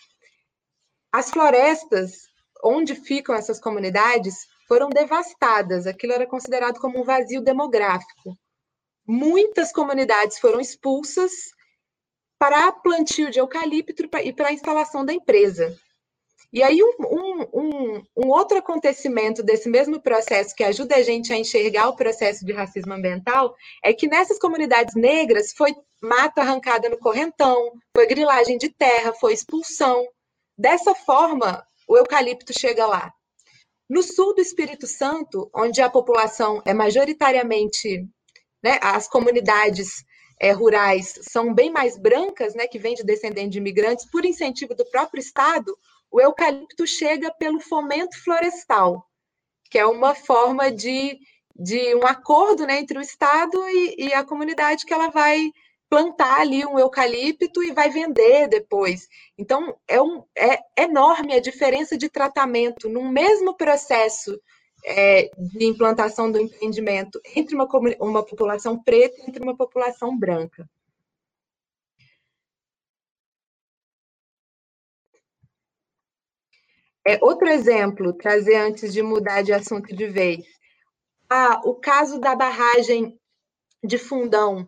[1.12, 2.28] as florestas
[2.64, 5.86] onde ficam essas comunidades foram devastadas.
[5.86, 8.38] Aquilo era considerado como um vazio demográfico.
[9.06, 11.32] Muitas comunidades foram expulsas
[12.38, 15.76] para plantio de eucalipto e para a instalação da empresa.
[16.52, 21.32] E aí, um, um, um, um, outro acontecimento desse mesmo processo que ajuda a gente
[21.32, 26.90] a enxergar o processo de racismo ambiental é que nessas comunidades negras foi mata arrancada
[26.90, 30.06] no correntão, foi grilagem de terra, foi expulsão.
[30.56, 33.12] Dessa forma, o eucalipto chega lá.
[33.88, 38.06] No sul do Espírito Santo, onde a população é majoritariamente,
[38.62, 40.04] né, as comunidades
[40.40, 44.74] é, rurais são bem mais brancas, né, que vêm de descendentes de imigrantes, por incentivo
[44.74, 45.76] do próprio Estado,
[46.10, 49.06] o eucalipto chega pelo fomento florestal,
[49.70, 51.18] que é uma forma de,
[51.56, 55.50] de um acordo né, entre o Estado e, e a comunidade que ela vai
[55.92, 59.06] plantar ali um eucalipto e vai vender depois.
[59.36, 64.40] Então, é, um, é enorme a diferença de tratamento no mesmo processo
[64.86, 67.68] é, de implantação do empreendimento entre uma,
[68.00, 70.66] uma população preta e entre uma população branca.
[77.06, 80.42] É, outro exemplo, trazer antes de mudar de assunto de vez.
[81.28, 83.20] Ah, o caso da barragem
[83.84, 84.66] de Fundão,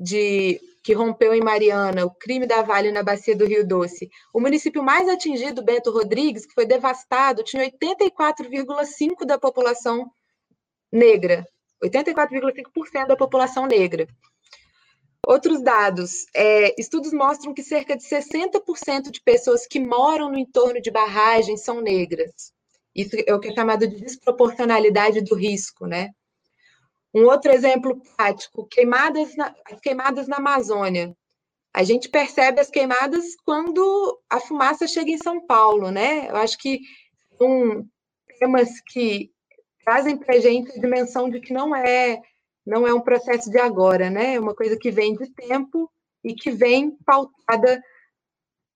[0.00, 4.08] de que rompeu em Mariana, o crime da Vale na bacia do Rio Doce.
[4.32, 10.10] O município mais atingido, Bento Rodrigues, que foi devastado, tinha 84,5% da população
[10.90, 11.46] negra.
[11.84, 14.08] 84,5% da população negra.
[15.26, 20.80] Outros dados: é, estudos mostram que cerca de 60% de pessoas que moram no entorno
[20.80, 22.52] de barragens são negras.
[22.94, 26.10] Isso é o que é chamado de desproporcionalidade do risco, né?
[27.14, 31.14] Um outro exemplo prático, queimadas na, as queimadas na Amazônia.
[31.72, 36.28] A gente percebe as queimadas quando a fumaça chega em São Paulo, né?
[36.28, 36.80] Eu acho que
[37.38, 37.86] são
[38.38, 39.30] temas que
[39.84, 42.20] trazem para a gente a dimensão de que não é
[42.66, 44.34] não é um processo de agora, né?
[44.34, 45.90] É uma coisa que vem de tempo
[46.22, 47.82] e que vem pautada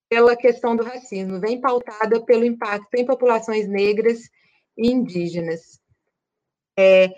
[0.08, 4.20] pela questão do racismo, vem pautada pelo impacto em populações negras
[4.76, 5.80] e indígenas.
[6.76, 7.08] É,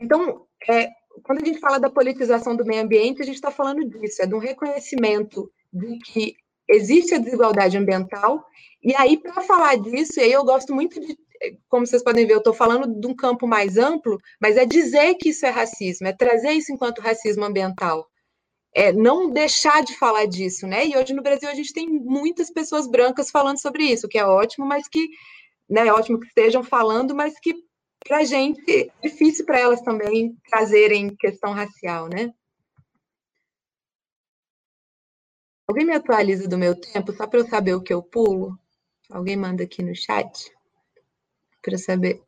[0.00, 0.90] então, é,
[1.22, 4.26] quando a gente fala da politização do meio ambiente, a gente está falando disso, é
[4.26, 6.36] de um reconhecimento de que
[6.68, 8.44] existe a desigualdade ambiental,
[8.82, 11.16] e aí, para falar disso, e aí eu gosto muito de,
[11.68, 15.14] como vocês podem ver, eu estou falando de um campo mais amplo, mas é dizer
[15.16, 18.06] que isso é racismo, é trazer isso enquanto racismo ambiental.
[18.74, 20.86] É não deixar de falar disso, né?
[20.86, 24.24] E hoje no Brasil a gente tem muitas pessoas brancas falando sobre isso, que é
[24.24, 25.08] ótimo, mas que,
[25.68, 27.54] né, é ótimo que estejam falando, mas que
[28.04, 32.32] para a gente é difícil para elas também trazerem questão racial, né?
[35.68, 38.58] Alguém me atualiza do meu tempo, só para eu saber o que eu pulo?
[39.10, 40.52] Alguém manda aqui no chat?
[41.60, 42.22] Para eu saber.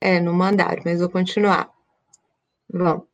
[0.00, 1.72] É, não mandaram, mas vou continuar.
[2.68, 3.06] Vamos.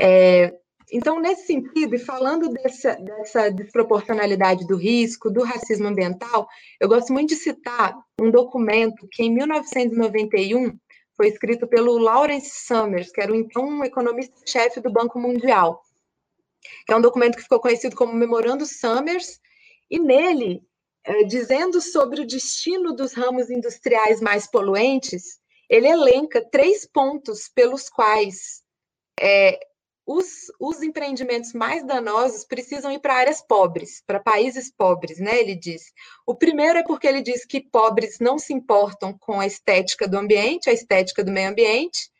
[0.00, 0.58] É,
[0.92, 6.46] então, nesse sentido, e falando dessa, dessa desproporcionalidade do risco, do racismo ambiental,
[6.78, 10.78] eu gosto muito de citar um documento que, em 1991,
[11.16, 15.82] foi escrito pelo Lawrence Summers, que era então um economista-chefe do Banco Mundial.
[16.86, 19.40] É um documento que ficou conhecido como Memorando Summers,
[19.90, 20.62] e nele,
[21.04, 27.88] é, dizendo sobre o destino dos ramos industriais mais poluentes, ele elenca três pontos pelos
[27.88, 28.62] quais
[29.18, 29.58] é,
[30.04, 35.38] os, os empreendimentos mais danosos precisam ir para áreas pobres, para países pobres, né?
[35.38, 35.92] Ele diz.
[36.26, 40.18] O primeiro é porque ele diz que pobres não se importam com a estética do
[40.18, 42.10] ambiente, a estética do meio ambiente.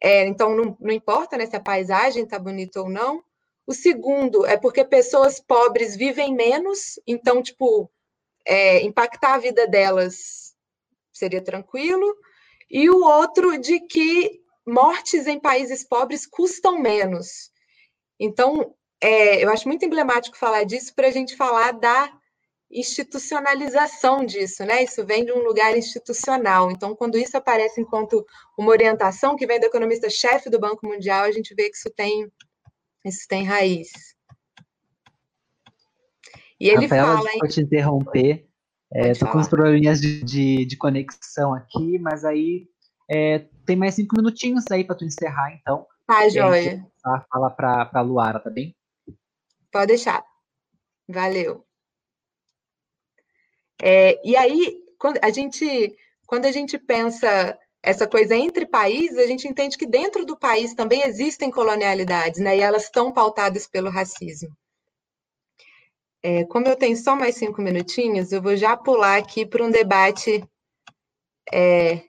[0.00, 3.22] É, então, não, não importa né, se a paisagem está bonita ou não.
[3.66, 7.90] O segundo é porque pessoas pobres vivem menos, então, tipo,
[8.44, 10.54] é, impactar a vida delas
[11.12, 12.14] seria tranquilo.
[12.68, 17.50] E o outro de que mortes em países pobres custam menos.
[18.18, 22.10] Então, é, eu acho muito emblemático falar disso para a gente falar da
[22.70, 24.82] institucionalização disso, né?
[24.82, 26.70] Isso vem de um lugar institucional.
[26.70, 28.24] Então, quando isso aparece enquanto
[28.58, 32.28] uma orientação que vem do economista-chefe do Banco Mundial, a gente vê que isso tem,
[33.04, 33.90] isso tem raiz.
[36.58, 37.30] E ele Rafaela, fala.
[37.40, 38.46] Vou te interromper.
[38.92, 42.68] Estou é, com uns probleminhas de, de, de, conexão aqui, mas aí
[43.10, 45.86] é, tem mais cinco minutinhos aí para tu encerrar, então.
[46.06, 46.86] Tá, joia.
[47.30, 48.74] Fala para a Luara, tá bem?
[49.72, 50.24] Pode deixar.
[51.08, 51.64] Valeu.
[53.82, 55.96] É, e aí, quando a gente,
[56.26, 60.74] quando a gente pensa essa coisa entre países, a gente entende que dentro do país
[60.74, 62.56] também existem colonialidades, né?
[62.56, 64.56] E elas estão pautadas pelo racismo.
[66.22, 69.70] É, como eu tenho só mais cinco minutinhos, eu vou já pular aqui para um
[69.70, 70.42] debate
[71.52, 72.02] é,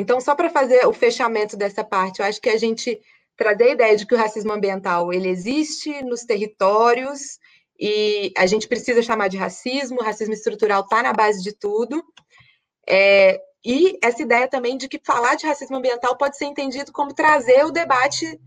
[0.00, 3.00] então, só para fazer o fechamento dessa parte, eu acho que a gente
[3.36, 7.40] trazer a ideia de que o racismo ambiental ele existe nos territórios
[7.76, 12.00] e a gente precisa chamar de racismo, o racismo estrutural está na base de tudo.
[12.88, 17.12] É, e essa ideia também de que falar de racismo ambiental pode ser entendido como
[17.12, 18.40] trazer o debate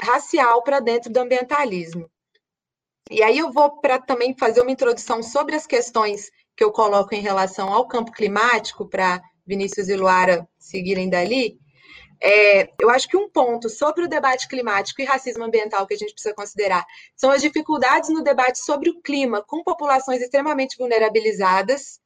[0.00, 2.10] racial para dentro do ambientalismo.
[3.10, 7.14] E aí eu vou para também fazer uma introdução sobre as questões que eu coloco
[7.14, 11.58] em relação ao campo climático, para Vinícius e Luara seguirem dali,
[12.22, 15.96] é, eu acho que um ponto sobre o debate climático e racismo ambiental que a
[15.96, 22.00] gente precisa considerar são as dificuldades no debate sobre o clima com populações extremamente vulnerabilizadas.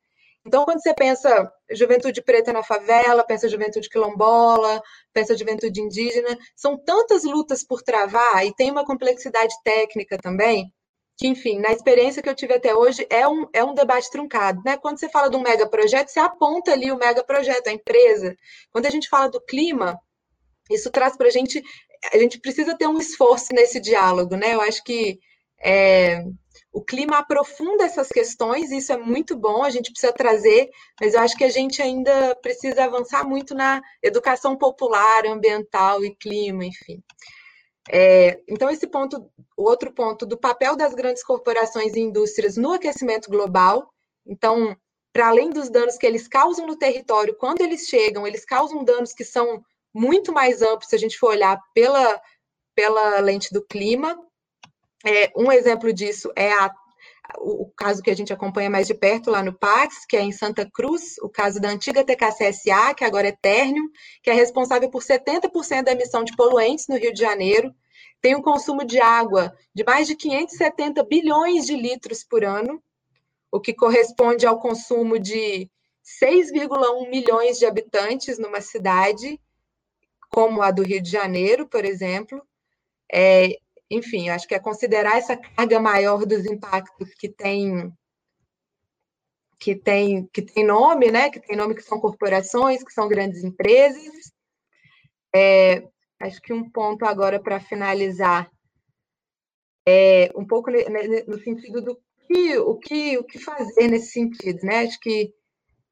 [0.44, 6.76] Então, quando você pensa juventude preta na favela, pensa juventude quilombola, pensa juventude indígena, são
[6.76, 10.72] tantas lutas por travar e tem uma complexidade técnica também,
[11.18, 14.62] que, enfim, na experiência que eu tive até hoje, é um, é um debate truncado.
[14.64, 14.76] Né?
[14.76, 18.36] Quando você fala de um megaprojeto, você aponta ali o megaprojeto, a empresa.
[18.70, 19.98] Quando a gente fala do clima,
[20.70, 21.60] isso traz para a gente.
[22.12, 24.54] A gente precisa ter um esforço nesse diálogo, né?
[24.54, 25.18] Eu acho que
[25.60, 26.22] é,
[26.72, 31.20] o clima aprofunda essas questões, isso é muito bom, a gente precisa trazer, mas eu
[31.20, 37.02] acho que a gente ainda precisa avançar muito na educação popular, ambiental e clima, enfim.
[37.90, 42.72] É, então, esse ponto, o outro ponto do papel das grandes corporações e indústrias no
[42.72, 43.90] aquecimento global.
[44.26, 44.76] Então,
[45.12, 49.12] para além dos danos que eles causam no território, quando eles chegam, eles causam danos
[49.12, 52.20] que são muito mais amplos se a gente for olhar pela,
[52.74, 54.16] pela lente do clima.
[55.04, 56.70] É, um exemplo disso é a,
[57.38, 60.20] o, o, caso que a gente acompanha mais de perto lá no Pax, que é
[60.20, 63.88] em Santa Cruz, o caso da antiga TKCSA, que agora é Ternium,
[64.22, 67.74] que é responsável por 70% da emissão de poluentes no Rio de Janeiro,
[68.20, 72.82] tem um consumo de água de mais de 570 bilhões de litros por ano,
[73.50, 75.70] o que corresponde ao consumo de
[76.22, 79.40] 6,1 milhões de habitantes numa cidade
[80.30, 82.42] como a do Rio de Janeiro, por exemplo.
[83.10, 83.58] É,
[83.90, 87.92] enfim, acho que é considerar essa carga maior dos impactos que tem
[89.58, 91.30] que tem que tem nome, né?
[91.30, 94.32] Que tem nome que são corporações, que são grandes empresas.
[95.34, 95.88] É,
[96.20, 98.50] acho que um ponto agora para finalizar
[99.86, 100.70] é um pouco
[101.26, 104.80] no sentido do que o que o que fazer nesse sentido, né?
[104.80, 105.32] Acho que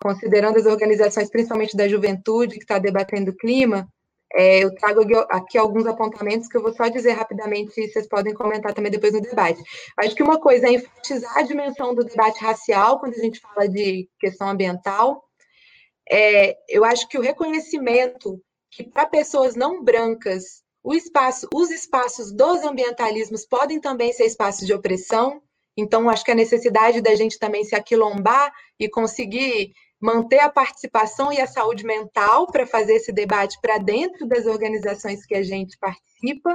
[0.01, 3.89] considerando as organizações, principalmente da juventude, que está debatendo o clima,
[4.35, 8.35] é, eu trago aqui alguns apontamentos que eu vou só dizer rapidamente e vocês podem
[8.35, 9.63] comentar também depois no debate.
[9.99, 13.69] Acho que uma coisa é enfatizar a dimensão do debate racial quando a gente fala
[13.69, 15.23] de questão ambiental.
[16.11, 18.41] É, eu acho que o reconhecimento
[18.77, 20.63] que para pessoas não brancas
[20.93, 25.43] espaço, os espaços dos ambientalismos podem também ser espaços de opressão.
[25.77, 31.33] Então, acho que a necessidade da gente também se aquilombar e conseguir manter a participação
[31.33, 35.79] e a saúde mental para fazer esse debate para dentro das organizações que a gente
[35.79, 36.55] participa.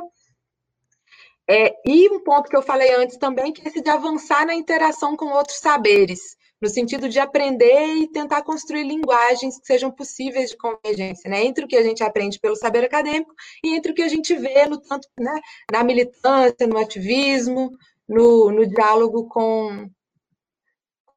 [1.50, 4.54] É, e um ponto que eu falei antes também, que é esse de avançar na
[4.54, 10.52] interação com outros saberes, no sentido de aprender e tentar construir linguagens que sejam possíveis
[10.52, 11.44] de convergência, né?
[11.44, 13.34] Entre o que a gente aprende pelo saber acadêmico
[13.64, 15.40] e entre o que a gente vê no tanto, né,
[15.72, 17.72] na militância, no ativismo,
[18.08, 19.90] no, no diálogo com,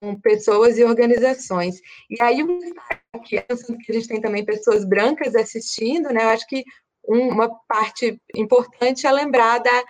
[0.01, 1.76] com pessoas e organizações.
[2.09, 2.38] E aí,
[3.12, 6.24] aqui, pensando que a gente tem também pessoas brancas assistindo, né?
[6.24, 6.64] Eu acho que
[7.07, 9.84] uma parte importante é lembrar da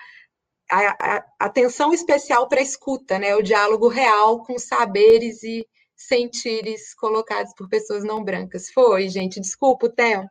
[0.71, 3.35] a, a atenção especial para a escuta, né?
[3.35, 8.71] O diálogo real com saberes e sentires colocados por pessoas não brancas.
[8.71, 10.31] Foi, gente, desculpa o tempo.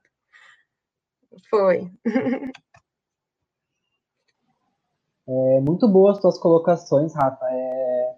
[1.50, 1.90] Foi.
[5.26, 7.46] É, muito boas suas colocações, Rafa.
[7.50, 8.16] É,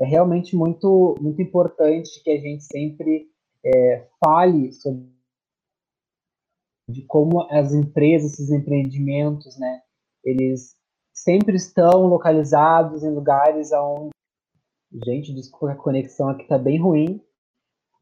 [0.00, 3.30] é realmente muito, muito importante que a gente sempre
[3.64, 5.10] é, fale sobre
[6.88, 9.80] de como as empresas, esses empreendimentos, né,
[10.24, 10.76] eles
[11.22, 14.10] sempre estão localizados em lugares onde
[15.04, 17.20] gente, desculpa a conexão aqui está bem ruim,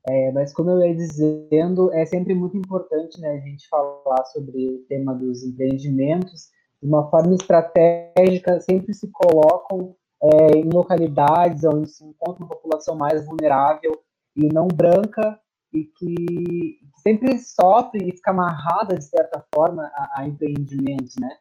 [0.08, 4.68] é, mas como eu ia dizendo, é sempre muito importante né, a gente falar sobre
[4.68, 6.48] o tema dos empreendimentos
[6.82, 12.96] de uma forma estratégica, sempre se colocam é, em localidades onde se encontra uma população
[12.96, 13.92] mais vulnerável
[14.34, 15.38] e não branca
[15.72, 21.36] e que sempre sofre e fica amarrada, de certa forma, a, a empreendimentos, né?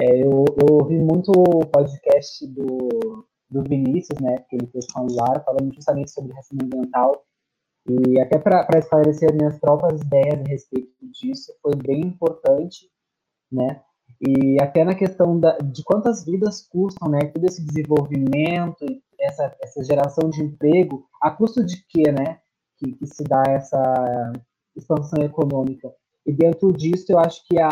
[0.00, 5.00] É, eu, eu ouvi muito o podcast do, do Vinícius, né, que ele fez com
[5.00, 7.24] a Lara, falando justamente sobre racismo ambiental,
[7.88, 12.90] e até para esclarecer minhas próprias ideias a respeito disso, foi bem importante,
[13.50, 13.82] né,
[14.20, 17.26] e até na questão da, de quantas vidas custam, né?
[17.26, 18.84] Todo esse desenvolvimento,
[19.20, 22.40] essa, essa geração de emprego, a custo de quê, né?
[22.78, 24.32] Que, que se dá essa
[24.76, 25.92] expansão econômica.
[26.28, 27.70] E dentro disso, eu acho que a,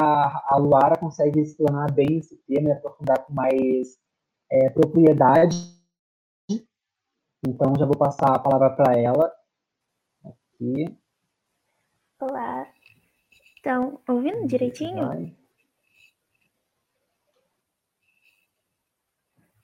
[0.49, 3.99] a Luara consegue explanar bem esse tema e aprofundar com mais
[4.51, 5.59] é, propriedade.
[7.47, 9.31] Então, já vou passar a palavra para ela.
[10.25, 10.97] Aqui.
[12.19, 12.67] Olá.
[13.61, 15.07] Então, ouvindo direitinho?
[15.07, 15.37] Vai.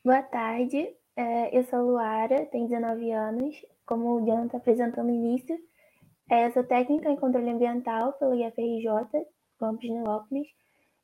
[0.04, 5.58] Boa tarde, é, eu sou Luara, tenho 19 anos, como o Jonathan apresentou no início.
[6.30, 9.26] É, técnica em controle ambiental pelo IFRJ,
[9.58, 10.48] campus Nilópolis,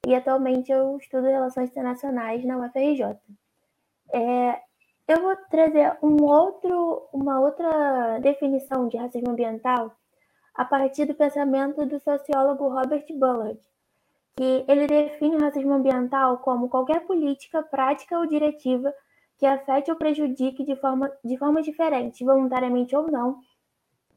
[0.06, 3.18] e atualmente eu estudo relações internacionais na UFRJ.
[4.12, 4.60] É,
[5.06, 9.92] eu vou trazer um outro, uma outra definição de racismo ambiental
[10.54, 13.60] a partir do pensamento do sociólogo Robert Bullard,
[14.36, 18.92] que ele define o racismo ambiental como qualquer política, prática ou diretiva
[19.38, 23.38] que afete ou prejudique de forma, de forma diferente, voluntariamente ou não,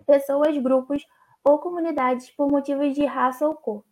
[0.05, 1.05] pessoas, grupos
[1.43, 3.83] ou comunidades por motivos de raça ou cor.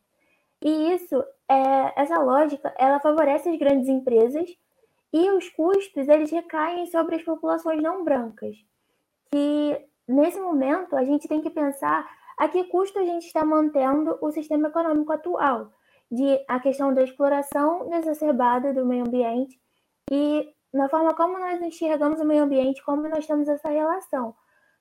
[0.64, 4.50] E isso, é, essa lógica, ela favorece as grandes empresas
[5.12, 8.56] e os custos eles recaem sobre as populações não brancas.
[9.32, 12.08] Que nesse momento a gente tem que pensar
[12.38, 15.72] a que custo a gente está mantendo o sistema econômico atual
[16.12, 19.60] de a questão da exploração exacerbada do meio ambiente
[20.12, 24.36] e na forma como nós enxergamos o meio ambiente, como nós temos essa relação.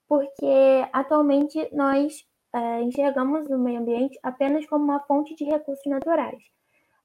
[0.09, 6.42] Porque atualmente nós é, enxergamos o meio ambiente apenas como uma fonte de recursos naturais.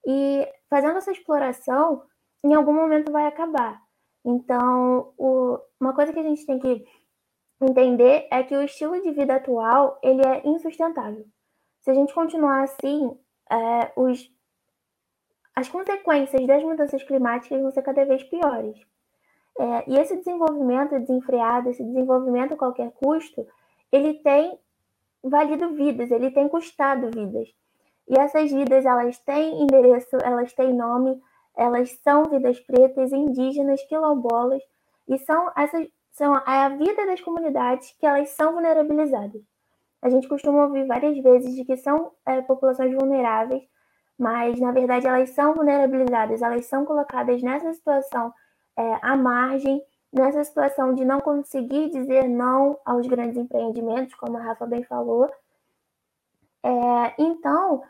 [0.06, 2.04] E fazendo essa exploração,
[2.44, 3.82] em algum momento vai acabar.
[4.26, 6.86] Então, o, uma coisa que a gente tem que
[7.62, 11.26] entender é que o estilo de vida atual ele é insustentável.
[11.82, 13.18] Se a gente continuar assim,
[13.52, 14.30] é, os,
[15.56, 18.80] as consequências das mudanças climáticas vão ser cada vez piores.
[19.58, 23.46] É, e esse desenvolvimento desenfreado, esse desenvolvimento a qualquer custo,
[23.92, 24.58] ele tem
[25.24, 27.48] valido vidas, ele tem custado vidas.
[28.08, 31.22] E essas vidas, elas têm endereço, elas têm nome,
[31.56, 34.62] elas são vidas pretas, indígenas, quilombolas,
[35.08, 39.42] e são essas são a vida das comunidades que elas são vulnerabilizadas.
[40.00, 43.64] A gente costuma ouvir várias vezes de que são é, populações vulneráveis,
[44.18, 48.32] mas na verdade elas são vulnerabilizadas, elas são colocadas nessa situação
[48.78, 54.42] é, à margem, nessa situação de não conseguir dizer não aos grandes empreendimentos, como a
[54.42, 55.30] Rafa bem falou.
[56.64, 57.84] É, então,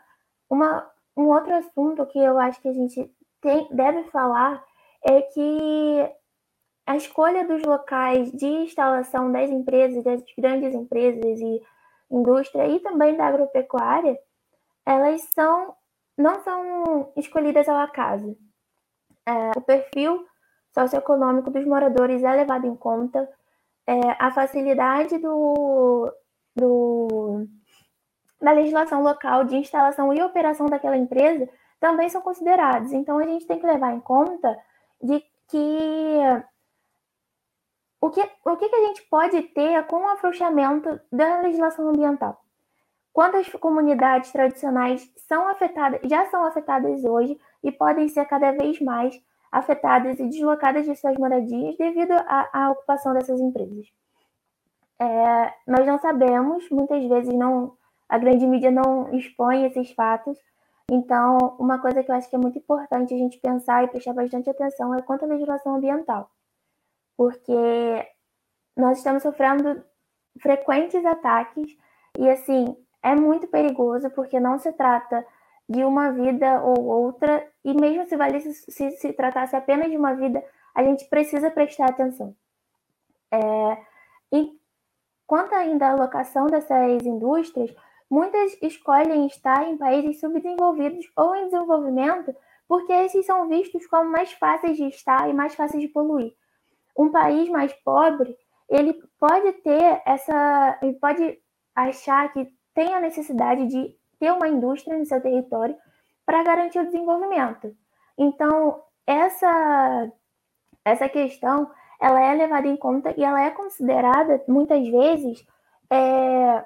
[0.48, 3.10] uma, um outro assunto que eu acho que a gente
[3.40, 4.64] tem, deve falar
[5.06, 6.10] é que
[6.86, 11.62] a escolha dos locais de instalação das empresas, das grandes empresas e
[12.10, 14.18] indústria e também da agropecuária,
[14.86, 15.74] elas são
[16.16, 18.36] não são escolhidas ao acaso.
[19.26, 20.24] É, o perfil
[20.74, 23.28] socioeconômico dos moradores é levado em conta,
[23.86, 26.12] é, a facilidade do,
[26.56, 27.46] do,
[28.40, 31.48] da legislação local de instalação e operação daquela empresa
[31.78, 32.92] também são considerados.
[32.92, 34.58] Então, a gente tem que levar em conta
[35.02, 36.18] de que
[38.00, 42.38] o que, o que, que a gente pode ter com o afrouxamento da legislação ambiental?
[43.12, 49.18] Quantas comunidades tradicionais são afetadas, já são afetadas hoje e podem ser cada vez mais
[49.58, 53.86] afetadas e deslocadas de suas moradias devido à, ocupação dessas empresas?
[54.98, 57.76] É, nós não sabemos, muitas vezes não,
[58.08, 60.38] a grande mídia não expõe esses fatos.
[60.90, 64.12] Então, uma coisa que eu acho que é muito importante a gente pensar e prestar
[64.12, 66.30] bastante atenção é quanto à legislação ambiental
[67.16, 68.06] porque
[68.76, 69.84] nós estamos sofrendo
[70.40, 71.76] frequentes ataques
[72.18, 75.24] e assim é muito perigoso porque não se trata
[75.68, 80.14] de uma vida ou outra e mesmo se valesse se, se tratasse apenas de uma
[80.14, 80.44] vida
[80.74, 82.34] a gente precisa prestar atenção.
[83.30, 83.78] É,
[84.32, 84.58] e
[85.26, 87.74] quanto ainda à locação dessas indústrias
[88.10, 92.34] muitas escolhem estar em países subdesenvolvidos ou em desenvolvimento
[92.68, 96.34] porque esses são vistos como mais fáceis de estar e mais fáceis de poluir.
[96.96, 98.36] Um país mais pobre,
[98.68, 101.38] ele pode ter essa, ele pode
[101.74, 105.76] achar que tem a necessidade de ter uma indústria no seu território
[106.24, 107.76] para garantir o desenvolvimento.
[108.16, 110.10] Então, essa
[110.82, 111.70] essa questão,
[112.00, 115.46] ela é levada em conta e ela é considerada muitas vezes
[115.90, 116.64] é,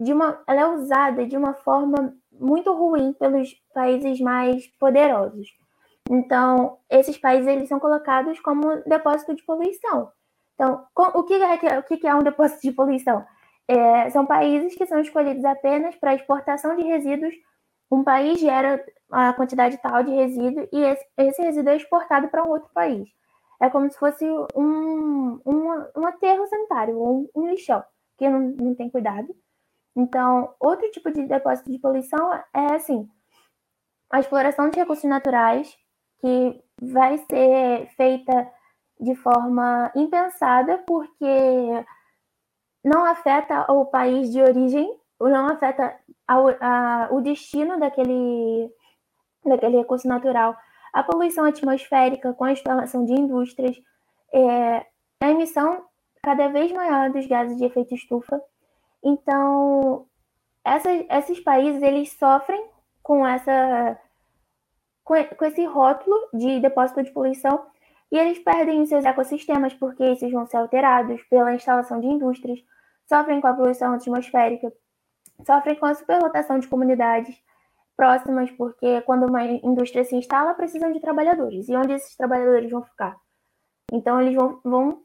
[0.00, 5.48] de uma, ela é usada de uma forma muito ruim pelos países mais poderosos.
[6.10, 10.10] Então, esses países eles são colocados como depósito de poluição.
[10.54, 13.24] Então, o que é, o que é um depósito de poluição?
[13.66, 17.34] É, são países que são escolhidos apenas para exportação de resíduos.
[17.90, 22.42] Um país gera a quantidade tal de resíduo e esse, esse resíduo é exportado para
[22.42, 23.08] um outro país.
[23.60, 27.82] É como se fosse um, um, um aterro sanitário, um, um lixão,
[28.18, 29.34] que não, não tem cuidado.
[29.96, 33.08] Então, outro tipo de depósito de poluição é assim:
[34.10, 35.76] a exploração de recursos naturais
[36.18, 38.50] que vai ser feita
[39.00, 41.84] de forma impensada, porque
[42.84, 45.96] não afeta o país de origem, não afeta
[46.28, 48.70] a, a, o destino daquele,
[49.44, 50.56] daquele recurso natural,
[50.92, 53.76] a poluição atmosférica com a instalação de indústrias,
[54.32, 54.86] é,
[55.20, 55.84] a emissão
[56.22, 58.40] cada vez maior dos gases de efeito estufa.
[59.02, 60.06] Então,
[60.64, 62.64] essas, esses países eles sofrem
[63.02, 63.98] com essa
[65.04, 67.66] com, com esse rótulo de depósito de poluição
[68.10, 72.60] e eles perdem seus ecossistemas porque esses vão ser alterados pela instalação de indústrias,
[73.06, 74.72] sofrem com a poluição atmosférica,
[75.46, 77.36] sofrem com a superlotação de comunidades
[77.96, 81.68] próximas, porque quando uma indústria se instala, precisam de trabalhadores.
[81.68, 83.16] E onde esses trabalhadores vão ficar?
[83.92, 85.02] Então, eles vão, vão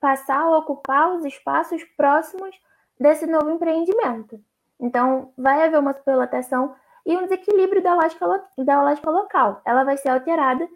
[0.00, 2.54] passar a ocupar os espaços próximos
[2.98, 4.40] desse novo empreendimento.
[4.80, 6.74] Então, vai haver uma superlotação
[7.06, 8.26] e um desequilíbrio da lógica,
[8.58, 9.60] da lógica local.
[9.64, 10.68] Ela vai ser alterada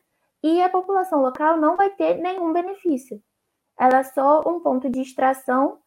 [0.43, 3.21] e a população local não vai ter nenhum benefício.
[3.79, 5.79] Ela é só um ponto de extração,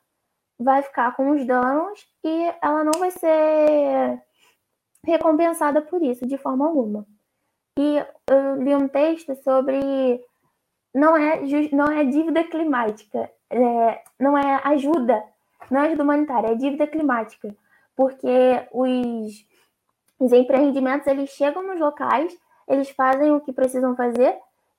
[0.61, 4.21] vai ficar com os danos e ela não vai ser
[5.05, 7.05] recompensada por isso de forma alguma.
[7.77, 7.97] E
[8.29, 10.23] eu li um texto sobre
[10.93, 11.41] não é,
[11.71, 15.23] não é dívida climática, é, não é ajuda,
[15.69, 17.55] não é ajuda humanitária, é dívida climática,
[17.95, 19.45] porque os
[20.21, 22.31] os empreendimentos eles chegam nos locais,
[22.67, 24.37] eles fazem o que precisam fazer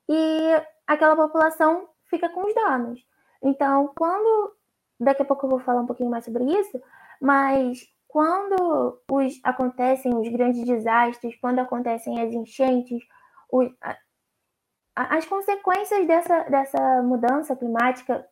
[0.08, 3.04] e aquela população fica com os danos.
[3.42, 4.54] Então, quando
[5.02, 6.80] daqui a pouco eu vou falar um pouquinho mais sobre isso,
[7.20, 13.02] mas quando os, acontecem os grandes desastres, quando acontecem as enchentes,
[13.50, 18.26] os, a, as consequências dessa, dessa mudança climática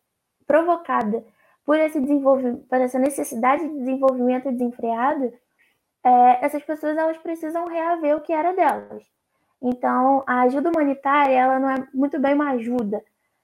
[0.47, 1.25] provocada
[1.65, 5.33] por esse desenvolvimento, por essa necessidade de desenvolvimento desenfreado,
[6.05, 9.05] é, essas pessoas elas precisam reaver o que era delas.
[9.63, 13.03] Então, a ajuda humanitária, ela não é muito bem uma ajuda,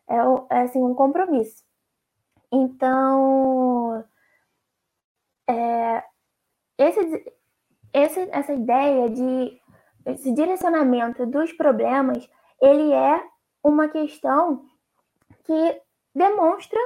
[0.08, 0.16] é,
[0.50, 1.65] é assim, um compromisso.
[2.52, 4.04] Então,
[5.48, 6.04] é,
[6.78, 7.32] esse,
[7.92, 9.60] esse, essa ideia de
[10.06, 12.28] esse direcionamento dos problemas,
[12.62, 13.20] ele é
[13.62, 14.64] uma questão
[15.44, 15.82] que
[16.14, 16.78] demonstra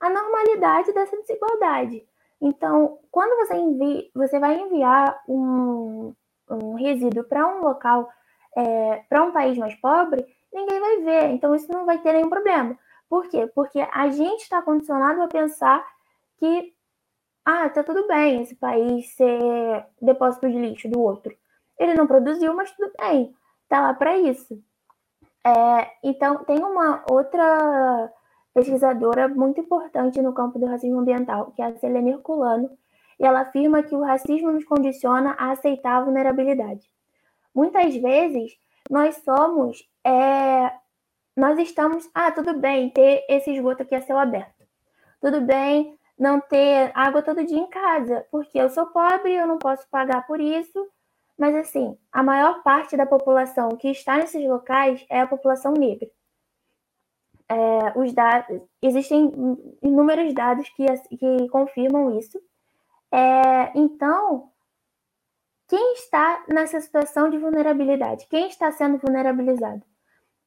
[0.00, 2.04] a normalidade dessa desigualdade.
[2.40, 6.12] Então, quando você, envia, você vai enviar um,
[6.50, 8.08] um resíduo para um local,
[8.56, 11.30] é, para um país mais pobre, ninguém vai ver.
[11.30, 12.76] Então, isso não vai ter nenhum problema.
[13.14, 13.46] Por quê?
[13.54, 15.86] Porque a gente está condicionado a pensar
[16.36, 16.74] que,
[17.44, 21.32] ah, tá tudo bem esse país ser depósito de lixo do outro.
[21.78, 23.32] Ele não produziu, mas tudo bem,
[23.68, 24.60] tá lá para isso.
[25.46, 28.12] É, então, tem uma outra
[28.52, 32.68] pesquisadora muito importante no campo do racismo ambiental, que é a Selene Herculano,
[33.20, 36.90] e ela afirma que o racismo nos condiciona a aceitar a vulnerabilidade.
[37.54, 38.58] Muitas vezes,
[38.90, 40.72] nós somos, é,
[41.36, 44.64] nós estamos, ah, tudo bem ter esse esgoto aqui a céu aberto,
[45.20, 49.58] tudo bem não ter água todo dia em casa, porque eu sou pobre, eu não
[49.58, 50.88] posso pagar por isso,
[51.36, 56.08] mas assim, a maior parte da população que está nesses locais é a população negra
[57.48, 59.30] é, os dados, existem
[59.82, 62.40] inúmeros dados que, que confirmam isso.
[63.12, 64.50] É, então,
[65.68, 68.26] quem está nessa situação de vulnerabilidade?
[68.28, 69.82] Quem está sendo vulnerabilizado?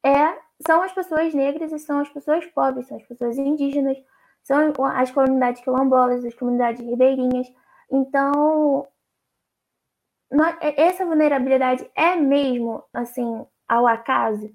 [0.04, 3.98] É, são as pessoas negras e são as pessoas pobres, são as pessoas indígenas,
[4.42, 7.46] são as comunidades quilombolas, as comunidades ribeirinhas.
[7.90, 8.86] Então,
[10.60, 14.50] essa vulnerabilidade é mesmo assim ao acaso?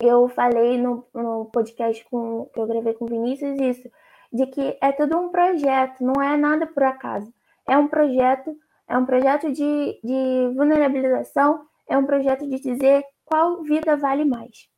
[0.00, 3.90] eu falei no, no podcast com, que eu gravei com o Vinícius isso,
[4.32, 7.32] de que é tudo um projeto, não é nada por acaso.
[7.66, 8.56] É um projeto,
[8.86, 14.68] é um projeto de, de vulnerabilização, é um projeto de dizer qual vida vale mais.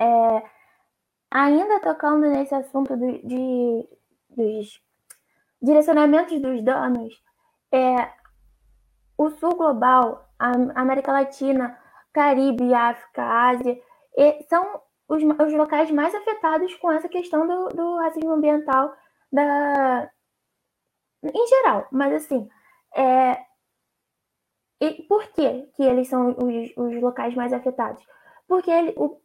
[0.00, 0.42] É,
[1.30, 3.88] ainda tocando nesse assunto do, de,
[4.30, 4.82] dos
[5.60, 7.22] direcionamentos dos danos,
[7.70, 8.10] é,
[9.18, 11.78] o Sul Global, a América Latina,
[12.12, 13.80] Caribe, África, Ásia,
[14.48, 18.94] são os, os locais mais afetados com essa questão do, do racismo ambiental
[19.30, 20.10] da,
[21.22, 21.86] em geral.
[21.92, 22.48] Mas assim,
[22.96, 23.44] é,
[24.80, 28.02] e por que, que eles são os, os locais mais afetados?
[28.48, 29.20] Porque ele, o,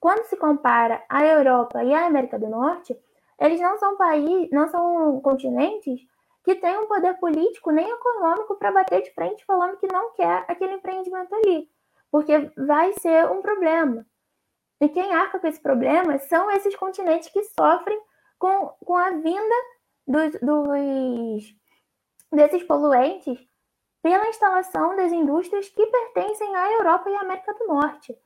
[0.00, 2.96] quando se compara a Europa e a América do Norte,
[3.38, 6.00] eles não são países, não são continentes
[6.44, 10.44] que têm um poder político nem econômico para bater de frente falando que não quer
[10.48, 11.68] aquele empreendimento ali,
[12.10, 14.06] porque vai ser um problema.
[14.80, 18.00] E quem arca com esse problema são esses continentes que sofrem
[18.38, 19.54] com, com a vinda
[20.06, 21.54] dos, dos,
[22.32, 23.38] desses poluentes
[24.00, 28.16] pela instalação das indústrias que pertencem à Europa e à América do Norte.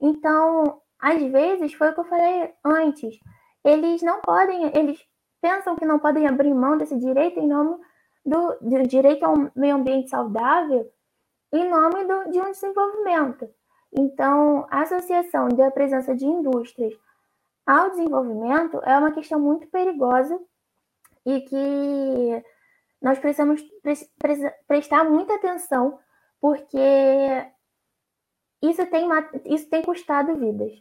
[0.00, 3.18] Então, às vezes, foi o que eu falei antes,
[3.64, 5.00] eles não podem, eles
[5.40, 7.78] pensam que não podem abrir mão desse direito em nome
[8.24, 10.90] do, do direito a um meio ambiente saudável
[11.52, 13.48] em nome do, de um desenvolvimento.
[13.92, 16.94] Então, a associação da presença de indústrias
[17.66, 20.38] ao desenvolvimento é uma questão muito perigosa
[21.24, 22.44] e que
[23.00, 23.62] nós precisamos
[24.66, 25.98] prestar muita atenção,
[26.40, 26.78] porque
[28.62, 29.08] isso tem,
[29.46, 30.72] isso tem custado vidas.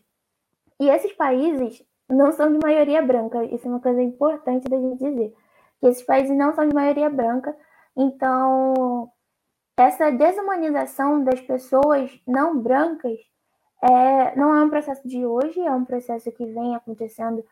[0.79, 4.97] E esses países não são de maioria branca, isso é uma coisa importante da gente
[4.97, 5.33] dizer.
[5.79, 7.55] Que esses países não são de maioria branca,
[7.95, 9.11] então
[9.77, 13.19] essa desumanização das pessoas não brancas
[13.81, 17.45] é, não é um processo de hoje, é um processo que vem acontecendo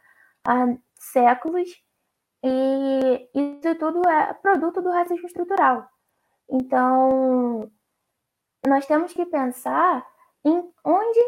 [0.43, 1.69] há séculos,
[2.43, 5.87] e isso tudo é produto do racismo estrutural.
[6.49, 7.71] Então,
[8.67, 10.05] nós temos que pensar
[10.43, 11.19] em onde,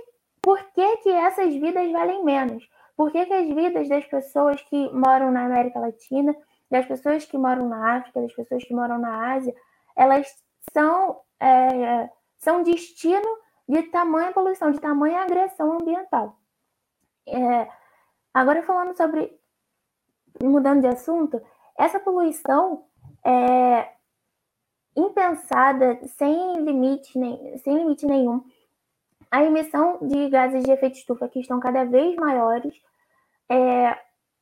[0.48, 2.66] por que, que essas vidas valem menos?
[2.96, 6.34] Por que, que as vidas das pessoas que moram na América Latina,
[6.72, 9.54] das pessoas que moram na África, das pessoas que moram na Ásia,
[9.94, 10.26] elas
[10.72, 13.28] são, é, são destino
[13.68, 16.38] de tamanha poluição, de tamanha agressão ambiental.
[17.28, 17.70] É,
[18.34, 19.38] agora falando sobre,
[20.42, 21.42] mudando de assunto,
[21.78, 22.86] essa poluição
[23.22, 23.92] é
[24.96, 28.46] impensada, sem limite, nem, sem limite nenhum,
[29.32, 32.74] a emissão de gases de efeito estufa que estão cada vez maiores,
[33.50, 33.98] é,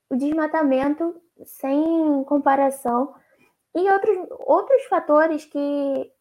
[0.10, 3.14] o desmatamento sem comparação
[3.74, 6.12] e outros, outros fatores que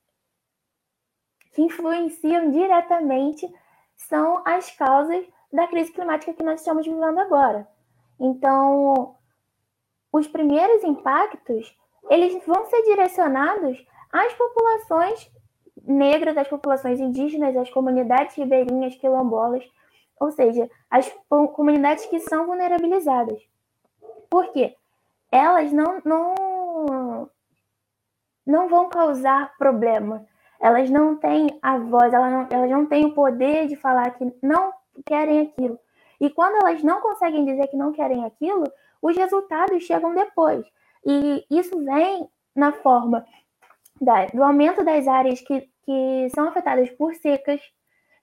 [1.54, 3.48] que influenciam diretamente
[3.94, 7.66] são as causas da crise climática que nós estamos vivendo agora.
[8.18, 9.16] Então,
[10.12, 11.76] os primeiros impactos,
[12.10, 15.30] eles vão ser direcionados às populações
[15.86, 19.64] negras, as populações indígenas, as comunidades ribeirinhas, quilombolas,
[20.18, 23.40] ou seja, as comunidades que são vulnerabilizadas.
[24.30, 24.74] Por quê?
[25.30, 27.30] Elas não, não,
[28.46, 30.26] não vão causar problema.
[30.60, 34.32] Elas não têm a voz, elas não, elas não têm o poder de falar que
[34.42, 34.72] não
[35.04, 35.78] querem aquilo.
[36.20, 38.64] E quando elas não conseguem dizer que não querem aquilo,
[39.02, 40.64] os resultados chegam depois.
[41.04, 43.26] E isso vem na forma
[44.00, 47.60] da, do aumento das áreas que, que são afetadas por secas.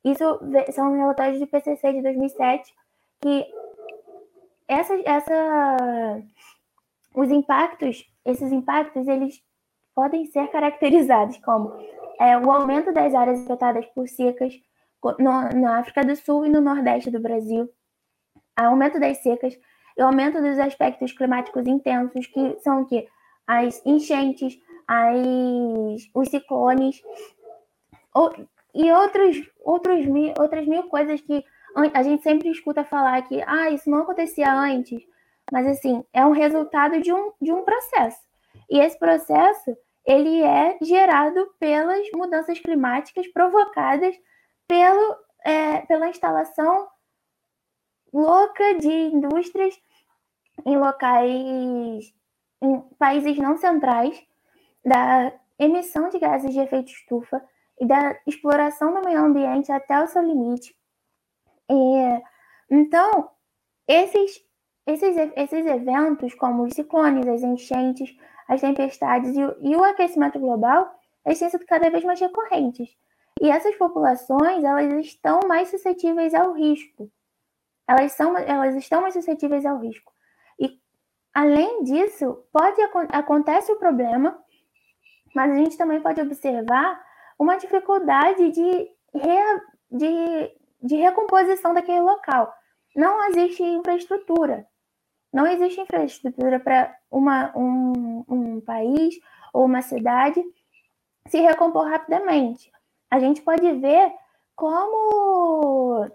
[0.04, 0.24] Isso
[0.72, 2.74] são relatórios do PCC de 2007,
[3.22, 3.46] que
[4.68, 6.24] essa, essa,
[7.16, 9.42] os impactos, esses impactos, eles
[9.94, 11.72] podem ser caracterizados como
[12.20, 14.54] é, o aumento das áreas afetadas por secas
[15.20, 17.70] no, na África do Sul e no Nordeste do Brasil,
[18.56, 19.58] aumento das secas
[19.98, 23.08] e aumento dos aspectos climáticos intensos, que são o quê?
[23.48, 24.58] As enchentes,
[24.88, 25.18] as,
[26.14, 27.02] os ciclones,
[28.74, 30.06] e outros, outros
[30.40, 31.44] outras mil coisas que
[31.94, 35.02] a gente sempre escuta falar que ah, isso não acontecia antes.
[35.52, 38.20] Mas assim, é um resultado de um, de um processo.
[38.70, 44.16] E esse processo ele é gerado pelas mudanças climáticas provocadas
[44.68, 46.88] pelo, é, pela instalação
[48.14, 49.80] louca de indústrias
[50.66, 52.14] em locais,
[52.62, 54.22] em países não centrais,
[54.84, 57.42] da emissão de gases de efeito estufa
[57.82, 60.76] e da exploração do meio ambiente até o seu limite.
[61.68, 62.22] E,
[62.70, 63.32] então,
[63.88, 64.40] esses,
[64.86, 68.16] esses, esses eventos, como os ciclones, as enchentes,
[68.48, 70.94] as tempestades e o, e o aquecimento global,
[71.26, 72.96] eles têm sido cada vez mais recorrentes.
[73.42, 77.12] E essas populações, elas estão mais suscetíveis ao risco.
[77.88, 80.14] Elas, são, elas estão mais suscetíveis ao risco.
[80.60, 80.80] E,
[81.34, 82.80] além disso, pode
[83.10, 84.40] acontece o problema,
[85.34, 87.11] mas a gente também pode observar
[87.42, 88.92] uma dificuldade de,
[89.92, 92.54] de, de recomposição daquele local.
[92.96, 94.68] Não existe infraestrutura.
[95.34, 99.16] Não existe infraestrutura para um, um país
[99.52, 100.44] ou uma cidade
[101.30, 102.72] se recompor rapidamente.
[103.10, 104.14] A gente pode ver
[104.56, 106.08] como,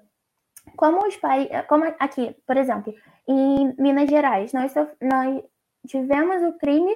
[0.77, 2.95] como os países, como aqui, por exemplo,
[3.27, 4.73] em Minas Gerais, nós,
[5.03, 5.43] nós
[5.89, 6.95] tivemos o crime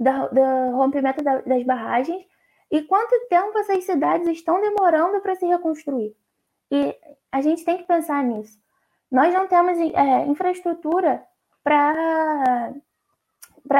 [0.00, 2.24] do, do rompimento da, das barragens
[2.70, 6.16] e quanto tempo essas cidades estão demorando para se reconstruir.
[6.70, 6.96] E
[7.30, 8.58] a gente tem que pensar nisso.
[9.10, 11.24] Nós não temos é, infraestrutura
[11.62, 12.72] para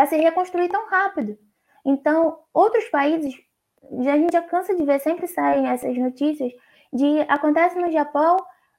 [0.06, 1.36] se reconstruir tão rápido.
[1.84, 3.34] Então, outros países,
[3.82, 6.52] a gente já cansa de ver, sempre saem essas notícias
[6.92, 8.36] de acontece no Japão,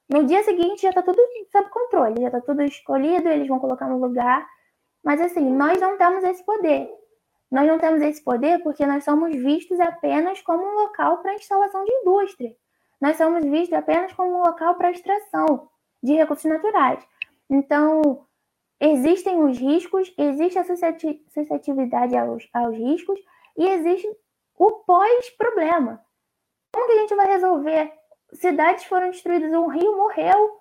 [0.08, 1.20] no dia seguinte já está tudo
[1.52, 4.46] sob controle, já está tudo escolhido, eles vão colocar no lugar.
[5.04, 6.88] Mas assim, nós não temos esse poder.
[7.50, 11.84] Nós não temos esse poder porque nós somos vistos apenas como um local para instalação
[11.84, 12.54] de indústria.
[13.00, 15.68] Nós somos vistos apenas como um local para extração
[16.02, 17.06] de recursos naturais.
[17.48, 18.26] Então,
[18.80, 23.18] existem os riscos, existe a suscetibilidade aos, aos riscos
[23.56, 24.08] e existe
[24.56, 26.04] o pós-problema.
[26.72, 27.92] Como que a gente vai resolver?
[28.34, 30.58] Cidades foram destruídas, um rio morreu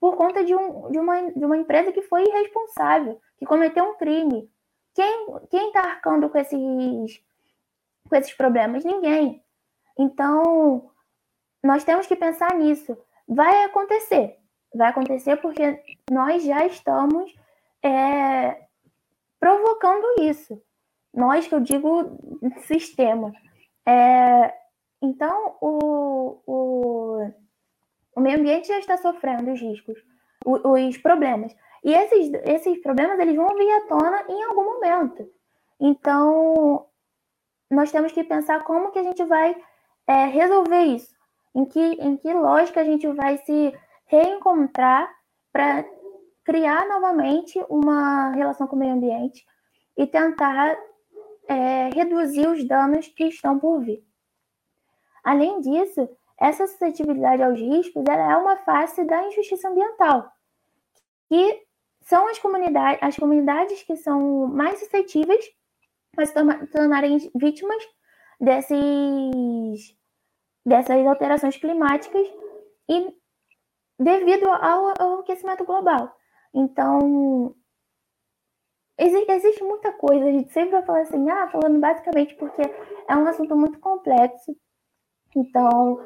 [0.00, 3.94] por conta de, um, de, uma, de uma empresa que foi irresponsável, que cometeu um
[3.94, 4.50] crime.
[4.94, 7.20] Quem está arcando com esses,
[8.08, 8.84] com esses problemas?
[8.84, 9.42] Ninguém.
[9.98, 10.90] Então,
[11.62, 12.96] nós temos que pensar nisso.
[13.26, 14.38] Vai acontecer.
[14.74, 17.34] Vai acontecer porque nós já estamos
[17.82, 18.66] é,
[19.40, 20.60] provocando isso.
[21.12, 22.18] Nós, que eu digo
[22.66, 23.32] sistema.
[23.86, 24.54] É,
[25.00, 27.30] então, o, o,
[28.16, 29.98] o meio ambiente já está sofrendo os riscos,
[30.44, 31.54] os, os problemas.
[31.84, 35.30] E esses, esses problemas eles vão vir à tona em algum momento.
[35.78, 36.86] Então,
[37.70, 39.54] nós temos que pensar como que a gente vai
[40.06, 41.14] é, resolver isso.
[41.54, 43.72] Em que, em que lógica a gente vai se
[44.06, 45.14] reencontrar
[45.52, 45.84] para
[46.42, 49.44] criar novamente uma relação com o meio ambiente
[49.96, 50.76] e tentar
[51.46, 54.04] é, reduzir os danos que estão por vir.
[55.22, 56.08] Além disso,
[56.38, 60.30] essa suscetibilidade aos riscos é uma face da injustiça ambiental,
[61.28, 61.62] que
[62.04, 65.44] são as comunidades, as comunidades que são mais suscetíveis
[66.16, 66.34] a se
[66.70, 67.82] tornarem vítimas
[68.40, 69.96] desses,
[70.64, 72.26] dessas alterações climáticas
[72.88, 73.14] e
[73.98, 76.14] devido ao, ao aquecimento global.
[76.52, 77.56] Então,
[78.98, 82.62] existe, existe muita coisa, a gente sempre vai falar assim, ah, falando basicamente porque
[83.08, 84.56] é um assunto muito complexo.
[85.34, 85.98] Então,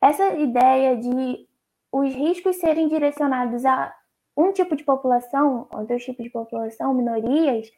[0.00, 1.48] essa ideia de
[1.92, 3.92] os riscos serem direcionados a
[4.36, 7.70] um tipo de população, outros tipos de população, minorias,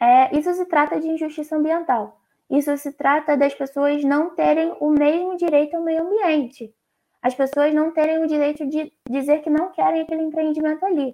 [0.00, 2.20] é, isso se trata de injustiça ambiental.
[2.48, 6.72] isso se trata das pessoas não terem o mesmo direito ao meio ambiente.
[7.20, 11.12] As pessoas não terem o direito de dizer que não querem aquele empreendimento ali.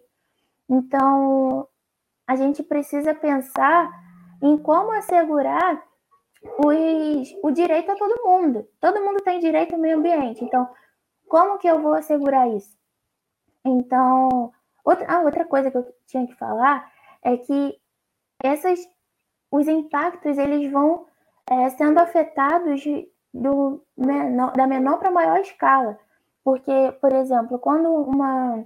[0.68, 1.66] Então,
[2.26, 3.90] a gente precisa pensar
[4.42, 5.82] em como assegurar
[6.58, 8.68] os, o direito a todo mundo.
[8.80, 10.44] Todo mundo tem direito ao meio ambiente.
[10.44, 10.68] Então,
[11.28, 12.76] como que eu vou assegurar isso?
[13.64, 14.52] Então,
[14.84, 16.90] outra, ah, outra coisa que eu tinha que falar
[17.22, 17.78] é que
[18.42, 18.80] essas,
[19.50, 21.06] os impactos eles vão
[21.48, 22.82] é, sendo afetados
[23.32, 25.98] do menor, da menor para maior escala.
[26.44, 28.64] Porque, por exemplo, quando uma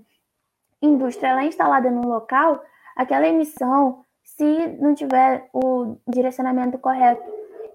[0.80, 2.62] indústria ela é instalada num local,
[2.96, 7.22] aquela emissão, se não tiver o direcionamento correto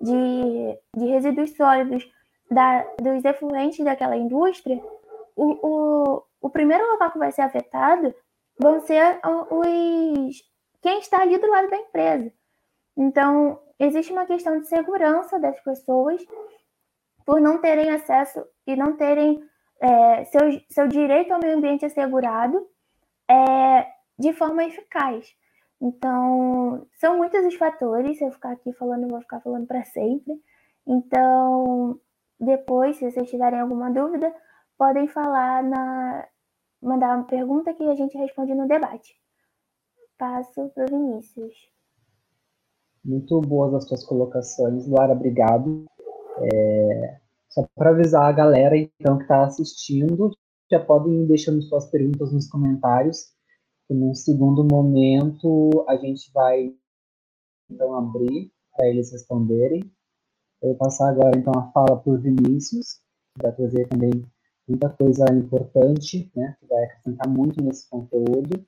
[0.02, 2.12] de, de resíduos sólidos
[2.50, 4.82] da, dos efluentes daquela indústria,
[5.36, 8.14] o, o, o primeiro local que vai ser afetado
[8.62, 10.52] vão ser os
[10.82, 12.32] quem está ali do lado da empresa.
[12.98, 16.24] Então, existe uma questão de segurança das pessoas
[17.26, 19.44] por não terem acesso e não terem
[19.80, 22.68] é, seu, seu direito ao meio ambiente assegurado
[23.30, 23.88] é,
[24.18, 25.36] de forma eficaz.
[25.80, 30.40] Então, são muitos os fatores, se eu ficar aqui falando, vou ficar falando para sempre.
[30.86, 32.00] Então,
[32.40, 34.34] depois, se vocês tiverem alguma dúvida,
[34.78, 36.28] podem falar na
[36.82, 39.16] mandar uma pergunta que a gente responde no debate.
[40.18, 41.54] Passo para o Vinícius.
[43.04, 45.86] Muito boas as suas colocações, Luara, obrigado.
[46.42, 47.20] É,
[47.50, 50.32] só para avisar a galera, então, que está assistindo,
[50.70, 53.34] já podem ir deixando suas perguntas nos comentários,
[53.90, 56.74] e num segundo momento a gente vai,
[57.70, 59.82] então, abrir para eles responderem.
[60.62, 63.02] Eu vou passar agora, então, a fala para o Vinícius,
[63.36, 64.24] que vai trazer também
[64.72, 68.66] muita coisa importante, né, que vai acrescentar muito nesse conteúdo.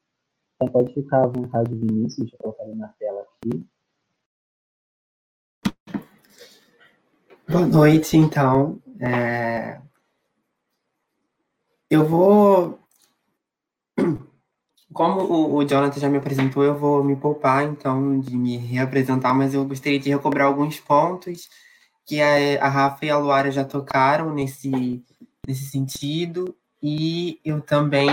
[0.55, 3.65] Então pode ficar à vontade, Vinícius, deixa eu colocar ele na tela aqui.
[7.49, 8.81] Boa noite, então.
[8.99, 9.81] É...
[11.89, 12.79] Eu vou.
[14.91, 19.53] Como o, Jonathan já me apresentou, eu vou me poupar, então, de me reapresentar, mas
[19.53, 21.49] eu gostaria de recobrar alguns pontos
[22.05, 25.03] que a Rafa e a Luara já tocaram nesse,
[25.47, 28.09] nesse sentido, e eu também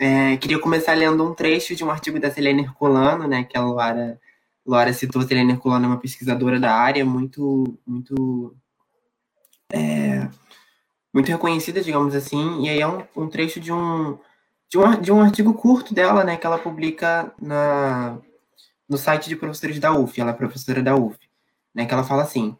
[0.00, 3.62] é, queria começar lendo um trecho de um artigo da Selene Herculano, né, que a
[3.62, 4.20] Luara,
[4.66, 5.22] Luara citou.
[5.22, 8.56] Selene Herculano é uma pesquisadora da área, muito, muito,
[9.72, 10.28] é,
[11.14, 12.64] muito reconhecida, digamos assim.
[12.64, 14.18] E aí é um, um trecho de um,
[14.68, 18.18] de um, de um artigo curto dela, né, que ela publica na,
[18.88, 20.20] no site de professores da UF.
[20.20, 21.16] Ela é professora da UF,
[21.72, 22.56] né, que ela fala assim,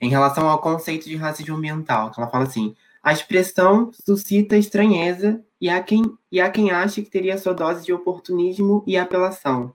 [0.00, 2.74] em relação ao conceito de racismo ambiental, que ela fala assim
[3.06, 7.84] a expressão suscita estranheza e há quem, e há quem ache que teria sua dose
[7.84, 9.72] de oportunismo e apelação.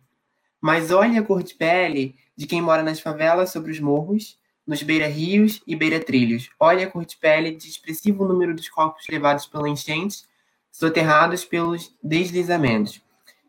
[0.59, 4.83] Mas olhe a cor de pele de quem mora nas favelas sobre os morros, nos
[4.83, 6.49] beira-rios e beira-trilhos.
[6.59, 10.25] Olhe a cor de pele de expressivo número dos corpos levados pela enchente,
[10.69, 13.01] soterrados pelos deslizamentos.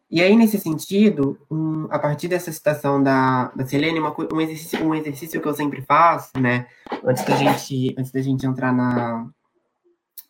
[0.08, 4.86] E aí, nesse sentido, um, a partir dessa citação da, da Selene, uma, um, exercício,
[4.86, 6.68] um exercício que eu sempre faço, né,
[7.04, 9.28] antes da gente, antes da gente entrar na,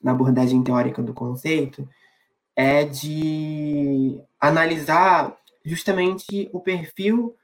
[0.02, 1.88] na abordagem teórica do conceito
[2.56, 7.34] é de analisar justamente o perfil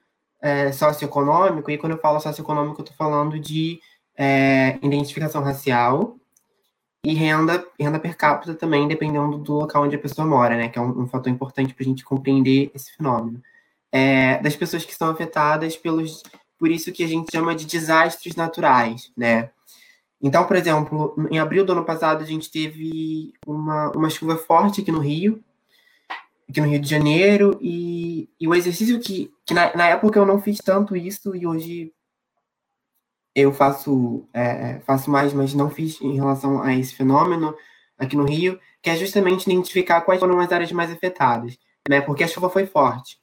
[0.40, 3.80] é, socioeconômico, e quando eu falo socioeconômico, eu estou falando de
[4.16, 6.16] é, identificação racial
[7.04, 10.78] e renda, renda per capita também, dependendo do local onde a pessoa mora, né, que
[10.78, 13.40] é um, um fator importante para a gente compreender esse fenômeno.
[13.90, 16.22] É, das pessoas que são afetadas pelos,
[16.58, 19.50] por isso que a gente chama de desastres naturais, né,
[20.20, 24.80] então, por exemplo, em abril do ano passado, a gente teve uma, uma chuva forte
[24.80, 25.42] aqui no Rio,
[26.48, 30.26] aqui no Rio de Janeiro, e, e o exercício que, que na, na época eu
[30.26, 31.92] não fiz tanto isso, e hoje
[33.34, 37.54] eu faço, é, faço mais, mas não fiz em relação a esse fenômeno
[37.96, 41.56] aqui no Rio, que é justamente identificar quais foram as áreas mais afetadas,
[41.88, 42.00] né?
[42.00, 43.18] Porque a chuva foi forte,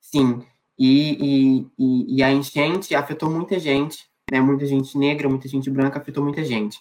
[0.00, 0.44] sim,
[0.78, 4.40] e, e, e, e a enchente afetou muita gente, né?
[4.40, 6.78] Muita gente negra, muita gente branca, afetou muita gente.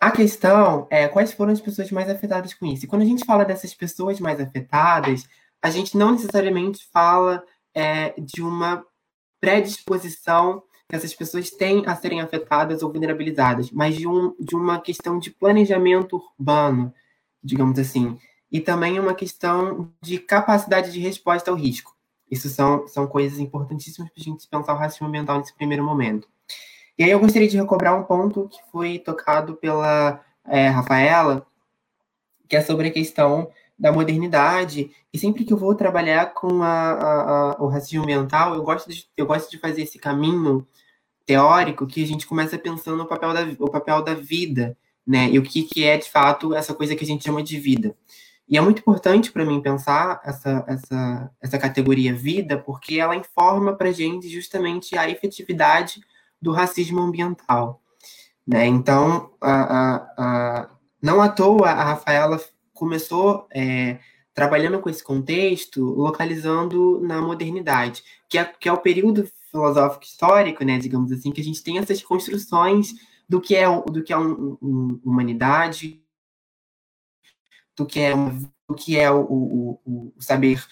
[0.00, 2.84] A questão é quais foram as pessoas mais afetadas com isso.
[2.84, 5.26] E quando a gente fala dessas pessoas mais afetadas,
[5.62, 7.42] a gente não necessariamente fala
[7.74, 8.84] é, de uma
[9.40, 14.80] predisposição que essas pessoas têm a serem afetadas ou vulnerabilizadas, mas de, um, de uma
[14.80, 16.92] questão de planejamento urbano,
[17.42, 18.18] digamos assim,
[18.52, 21.96] e também uma questão de capacidade de resposta ao risco.
[22.30, 26.28] Isso são, são coisas importantíssimas para a gente pensar o racismo ambiental nesse primeiro momento.
[26.96, 31.44] E aí eu gostaria de recobrar um ponto que foi tocado pela é, Rafaela,
[32.48, 34.90] que é sobre a questão da modernidade.
[35.12, 38.88] E sempre que eu vou trabalhar com a, a, a, o racismo ambiental, eu gosto,
[38.88, 40.66] de, eu gosto de fazer esse caminho
[41.26, 44.76] teórico que a gente começa pensando no papel da, o papel da vida,
[45.06, 45.28] né?
[45.30, 47.96] E o que, que é, de fato, essa coisa que a gente chama de vida.
[48.48, 53.74] E é muito importante para mim pensar essa, essa, essa categoria vida, porque ela informa
[53.74, 56.00] para gente justamente a efetividade
[56.44, 57.80] do racismo ambiental.
[58.46, 58.66] Né?
[58.66, 60.70] Então, a, a, a,
[61.02, 62.38] não à toa a Rafaela
[62.74, 63.98] começou é,
[64.34, 70.62] trabalhando com esse contexto, localizando na modernidade, que é, que é o período filosófico histórico,
[70.64, 72.92] né, digamos assim, que a gente tem essas construções
[73.26, 76.02] do que é, do que é um, um, humanidade,
[77.74, 78.12] do que é,
[78.68, 80.62] do que é o, o, o saber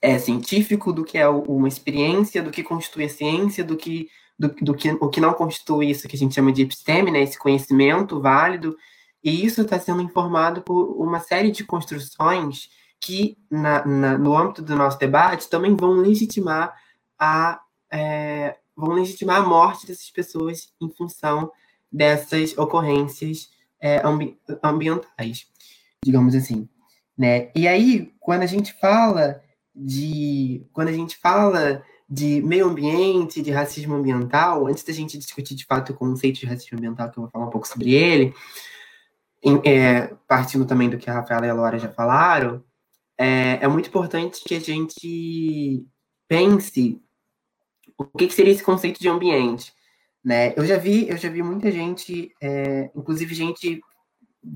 [0.00, 4.08] é, científico, do que é uma experiência, do que constitui a ciência, do que,
[4.40, 7.20] do, do que o que não constitui isso que a gente chama de episteme, né,
[7.22, 8.74] esse conhecimento válido,
[9.22, 14.62] e isso está sendo informado por uma série de construções que, na, na, no âmbito
[14.62, 16.74] do nosso debate, também vão legitimar
[17.18, 17.60] a
[17.92, 21.52] é, vão legitimar a morte dessas pessoas em função
[21.92, 25.46] dessas ocorrências é, ambi ambientais,
[26.02, 26.66] digamos assim,
[27.18, 27.50] né?
[27.54, 29.42] E aí, quando a gente fala
[29.74, 35.54] de quando a gente fala de meio ambiente, de racismo ambiental, antes da gente discutir
[35.54, 38.34] de fato o conceito de racismo ambiental, que eu vou falar um pouco sobre ele,
[39.40, 42.64] em, é, partindo também do que a Rafaela e a Laura já falaram,
[43.16, 45.86] é, é muito importante que a gente
[46.26, 47.00] pense
[47.96, 49.72] o que, que, seria esse conceito de ambiente,
[50.24, 50.52] né?
[50.56, 53.80] Eu já vi, eu já vi muita gente, é, inclusive gente,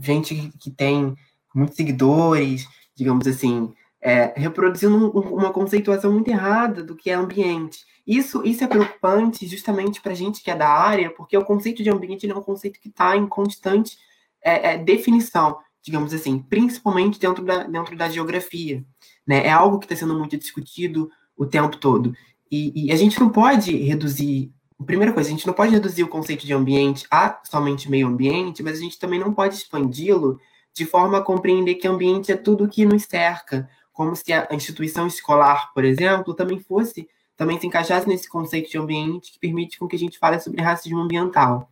[0.00, 1.14] gente que tem
[1.55, 3.72] muitos seguidores, digamos assim,
[4.05, 7.86] é, reproduzindo um, uma conceituação muito errada do que é ambiente.
[8.07, 11.82] Isso, isso é preocupante justamente para a gente que é da área, porque o conceito
[11.82, 13.96] de ambiente é um conceito que está em constante
[14.42, 18.84] é, é, definição, digamos assim, principalmente dentro da, dentro da geografia.
[19.26, 19.46] Né?
[19.46, 22.14] É algo que está sendo muito discutido o tempo todo.
[22.50, 24.52] E, e, a gente não pode reduzir.
[24.84, 28.62] Primeira coisa, a gente não pode reduzir o conceito de ambiente a somente meio ambiente,
[28.62, 30.38] mas a gente também não pode expandi-lo
[30.74, 35.07] de forma a compreender que ambiente é tudo que nos cerca, como se a instituição
[35.07, 39.86] escolar, por exemplo, também fosse, também se encaixasse nesse conceito de ambiente que permite com
[39.86, 41.70] que a gente fale sobre racismo ambiental.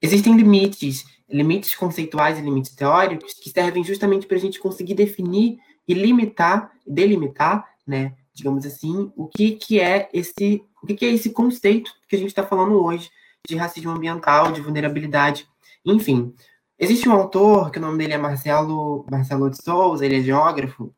[0.00, 5.58] Existem limites, limites conceituais e limites teóricos que servem justamente para a gente conseguir definir
[5.86, 11.10] e limitar, delimitar, né, digamos assim, o que, que é esse o que, que é
[11.10, 13.10] esse conceito que a gente está falando hoje
[13.46, 15.46] de racismo ambiental, de vulnerabilidade,
[15.84, 16.34] enfim.
[16.78, 20.94] Existe um autor que o nome dele é Marcelo Marcelo de Souza, ele é geógrafo,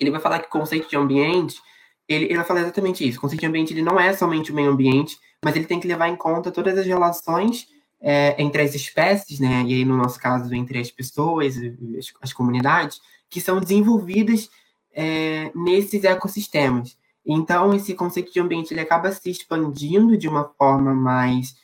[0.00, 1.60] ele vai falar que o conceito de ambiente,
[2.08, 3.18] ele, ele vai falar exatamente isso.
[3.18, 5.86] O conceito de ambiente ele não é somente o meio ambiente, mas ele tem que
[5.86, 7.68] levar em conta todas as relações
[8.00, 11.56] é, entre as espécies, né, e aí no nosso caso entre as pessoas,
[11.98, 14.48] as, as comunidades, que são desenvolvidas
[14.92, 16.98] é, nesses ecossistemas.
[17.24, 21.54] Então, esse conceito de ambiente ele acaba se expandindo de uma forma mais,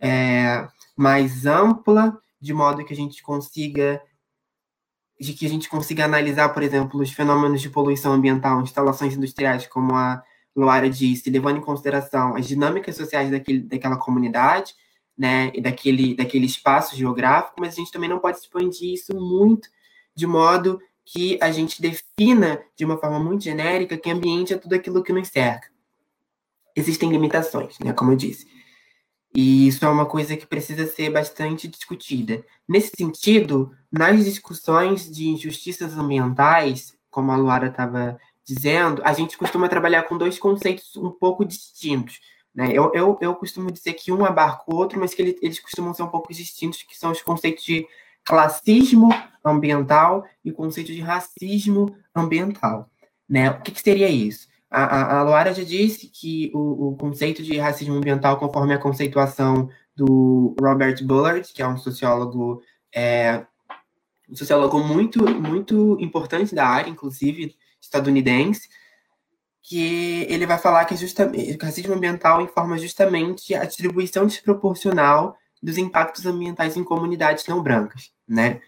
[0.00, 0.66] é,
[0.96, 4.02] mais ampla, de modo que a gente consiga
[5.20, 9.66] de que a gente consiga analisar, por exemplo, os fenômenos de poluição ambiental, instalações industriais,
[9.66, 10.22] como a
[10.54, 14.74] Luara disse, levando em consideração as dinâmicas sociais daquele, daquela comunidade,
[15.16, 19.68] né, e daquele, daquele espaço geográfico, mas a gente também não pode expandir isso muito
[20.14, 24.74] de modo que a gente defina de uma forma muito genérica que ambiente é tudo
[24.74, 25.68] aquilo que nos cerca.
[26.74, 28.46] Existem limitações, né, como eu disse.
[29.34, 32.44] E isso é uma coisa que precisa ser bastante discutida.
[32.68, 39.68] Nesse sentido, nas discussões de injustiças ambientais, como a Luara estava dizendo, a gente costuma
[39.68, 42.20] trabalhar com dois conceitos um pouco distintos.
[42.54, 42.70] Né?
[42.72, 45.92] Eu, eu, eu costumo dizer que um abarca o outro, mas que ele, eles costumam
[45.92, 47.86] ser um pouco distintos, que são os conceitos de
[48.22, 49.08] classismo
[49.44, 52.88] ambiental e o conceito de racismo ambiental.
[53.28, 53.50] Né?
[53.50, 54.48] O que, que seria isso?
[54.74, 58.78] A, a, a Luara já disse que o, o, conceito de racismo ambiental, conforme a
[58.78, 62.60] conceituação do Robert Bullard, que é um sociólogo,
[62.92, 63.46] é,
[64.28, 68.68] um sociólogo muito, muito importante da área, inclusive estadunidense,
[69.62, 75.78] que ele vai falar que justamente, o racismo ambiental informa justamente a distribuição desproporcional dos
[75.78, 78.60] impactos ambientais em comunidades não brancas, né?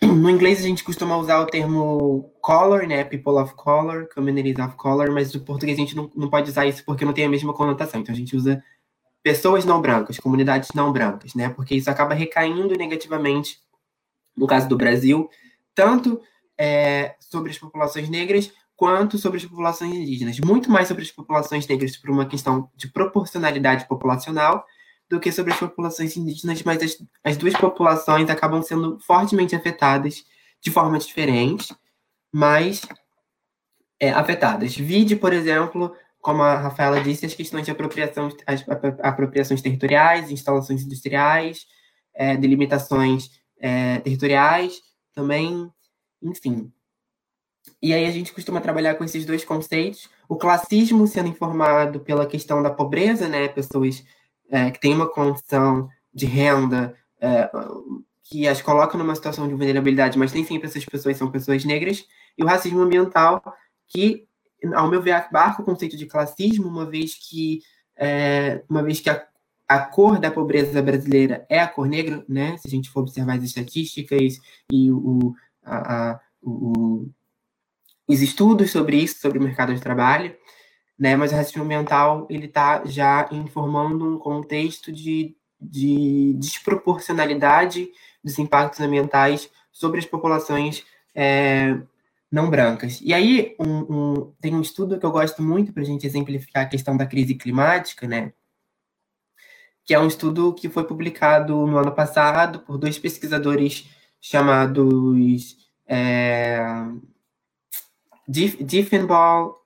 [0.02, 3.04] No inglês a gente costuma usar o termo color, né?
[3.04, 6.66] People of color, communities of color, mas no português a gente não, não pode usar
[6.66, 8.00] isso porque não tem a mesma conotação.
[8.00, 8.62] Então a gente usa
[9.22, 11.48] pessoas não brancas, comunidades não brancas, né?
[11.48, 13.58] Porque isso acaba recaindo negativamente,
[14.36, 15.28] no caso do Brasil,
[15.74, 16.20] tanto
[16.58, 20.38] é, sobre as populações negras quanto sobre as populações indígenas.
[20.38, 24.64] Muito mais sobre as populações negras por uma questão de proporcionalidade populacional
[25.08, 30.24] do que sobre as populações indígenas, mas as, as duas populações acabam sendo fortemente afetadas
[30.60, 31.74] de forma diferente,
[32.32, 32.82] mas
[34.00, 34.76] é, afetadas.
[34.76, 38.64] Vide, por exemplo, como a Rafaela disse, as questões de apropriação, as
[39.00, 41.66] apropriações territoriais, instalações industriais,
[42.12, 43.30] é, delimitações
[43.60, 44.80] é, territoriais,
[45.14, 45.70] também,
[46.22, 46.72] enfim.
[47.80, 52.26] E aí a gente costuma trabalhar com esses dois conceitos, o classismo sendo informado pela
[52.26, 54.04] questão da pobreza, né, pessoas
[54.50, 57.50] é, que têm uma condição de renda é,
[58.28, 62.04] que as colocam numa situação de vulnerabilidade, mas nem sempre essas pessoas são pessoas negras,
[62.36, 63.42] e o racismo ambiental,
[63.86, 64.26] que,
[64.74, 67.60] ao meu ver, abarca o conceito de classismo, uma vez que,
[67.96, 69.26] é, uma vez que a,
[69.68, 72.56] a cor da pobreza brasileira é a cor negra, né?
[72.58, 74.38] Se a gente for observar as estatísticas
[74.72, 77.08] e o, a, a, o,
[78.08, 80.36] os estudos sobre isso, sobre o mercado de trabalho,
[80.98, 81.16] né?
[81.16, 87.88] Mas o racismo ambiental ele está já informando um contexto de, de desproporcionalidade
[88.22, 90.84] dos impactos ambientais sobre as populações
[91.14, 91.78] é,
[92.30, 93.00] não brancas.
[93.02, 96.64] E aí um, um, tem um estudo que eu gosto muito para a gente exemplificar
[96.64, 98.32] a questão da crise climática, né?
[99.84, 103.88] Que é um estudo que foi publicado no ano passado por dois pesquisadores
[104.20, 106.66] chamados é,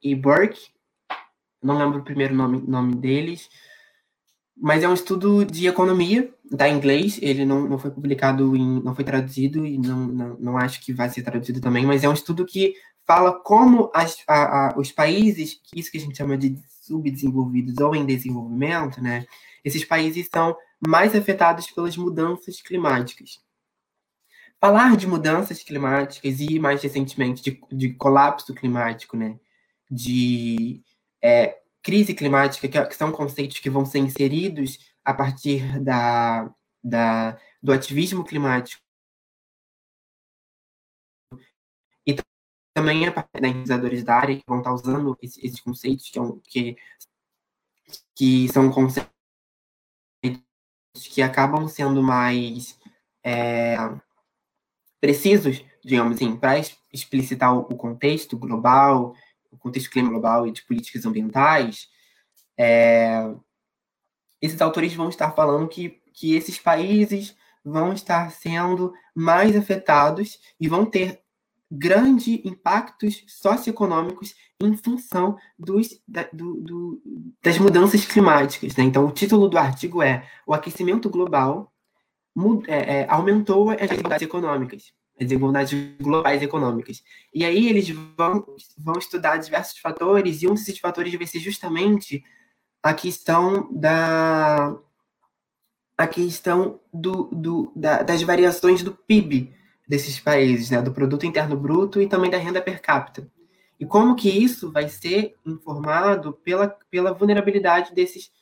[0.03, 0.80] e Burke.
[1.63, 3.49] Não lembro o primeiro nome, nome deles
[4.61, 8.83] mas é um estudo de economia, está em inglês, ele não, não foi publicado, em,
[8.83, 12.09] não foi traduzido e não, não, não acho que vai ser traduzido também, mas é
[12.09, 12.75] um estudo que
[13.07, 17.95] fala como as, a, a, os países, isso que a gente chama de subdesenvolvidos ou
[17.95, 19.25] em desenvolvimento, né,
[19.65, 20.55] esses países são
[20.87, 23.41] mais afetados pelas mudanças climáticas.
[24.61, 29.39] Falar de mudanças climáticas e, mais recentemente, de, de colapso climático, né,
[29.91, 30.83] de
[31.23, 36.53] é, crise climática, que, que são conceitos que vão ser inseridos a partir da,
[36.83, 38.83] da, do ativismo climático.
[42.07, 42.17] E
[42.75, 46.19] também a partir dos pesquisadores da área que vão estar usando esses, esses conceitos que,
[46.19, 46.77] é que,
[48.15, 49.11] que são conceitos
[51.13, 52.79] que acabam sendo mais
[53.25, 53.77] é,
[55.01, 56.59] precisos, digamos assim, para
[56.93, 59.15] explicitar o contexto global
[59.51, 61.89] o contexto clima global e de políticas ambientais,
[62.59, 63.33] é,
[64.41, 70.69] esses autores vão estar falando que, que esses países vão estar sendo mais afetados e
[70.69, 71.21] vão ter
[71.71, 77.03] grandes impactos socioeconômicos em função dos, da, do, do,
[77.43, 78.75] das mudanças climáticas.
[78.77, 78.85] Né?
[78.85, 81.73] Então, o título do artigo é O aquecimento global
[82.67, 87.03] é, é, aumentou as desigualdades econômicas desigualdades globais econômicas.
[87.33, 88.45] E aí eles vão,
[88.79, 92.25] vão estudar diversos fatores, e um desses fatores vai ser justamente
[92.83, 94.77] a questão da
[95.97, 99.53] a questão do, do, da, das variações do PIB
[99.87, 103.31] desses países, né, do produto interno bruto e também da renda per capita.
[103.79, 108.33] E como que isso vai ser informado pela, pela vulnerabilidade desses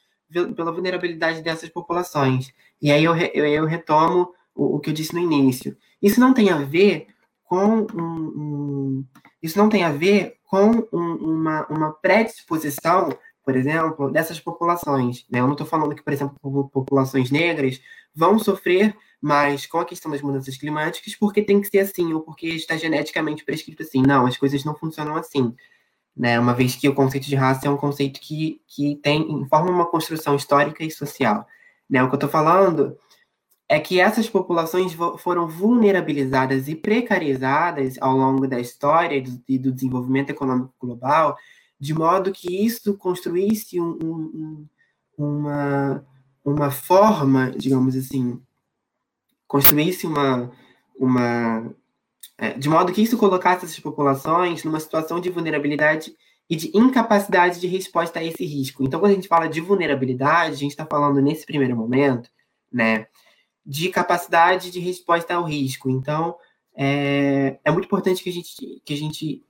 [0.55, 2.53] pela vulnerabilidade dessas populações.
[2.81, 5.76] E aí eu, eu, eu retomo o, o que eu disse no início.
[6.02, 7.06] Isso não tem a ver
[7.44, 9.04] com um, um
[9.40, 15.24] isso não tem a ver com um, uma, uma predisposição, por exemplo, dessas populações.
[15.30, 15.38] Né?
[15.38, 16.36] Eu não estou falando que, por exemplo,
[16.70, 17.80] populações negras
[18.14, 22.20] vão sofrer mais com a questão das mudanças climáticas porque tem que ser assim, ou
[22.20, 24.02] porque está geneticamente prescrito assim.
[24.02, 25.54] Não, as coisas não funcionam assim.
[26.16, 26.38] Né?
[26.40, 29.86] Uma vez que o conceito de raça é um conceito que, que tem, forma uma
[29.86, 31.46] construção histórica e social.
[31.88, 32.02] Né?
[32.02, 32.98] O que eu estou falando
[33.69, 40.31] é que essas populações foram vulnerabilizadas e precarizadas ao longo da história e do desenvolvimento
[40.31, 41.36] econômico global,
[41.78, 44.66] de modo que isso construísse um, um,
[45.19, 46.05] uma,
[46.43, 48.40] uma forma, digamos assim,
[49.47, 50.51] construísse uma,
[50.99, 51.70] uma
[52.39, 56.15] é, de modo que isso colocasse essas populações numa situação de vulnerabilidade
[56.49, 58.82] e de incapacidade de resposta a esse risco.
[58.82, 62.31] Então, quando a gente fala de vulnerabilidade, a gente está falando nesse primeiro momento,
[62.73, 63.07] né,
[63.69, 65.90] de capacidade de resposta ao risco.
[65.90, 66.35] Então,
[66.74, 69.45] é, é muito importante que a, gente, que a gente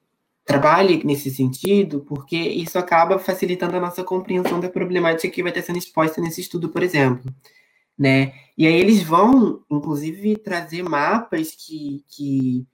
[0.45, 5.63] trabalhe nesse sentido, porque isso acaba facilitando a nossa compreensão da problemática que vai estar
[5.63, 7.33] sendo exposta nesse estudo, por exemplo.
[7.97, 8.33] Né?
[8.57, 12.67] E aí eles vão, inclusive, trazer mapas que, que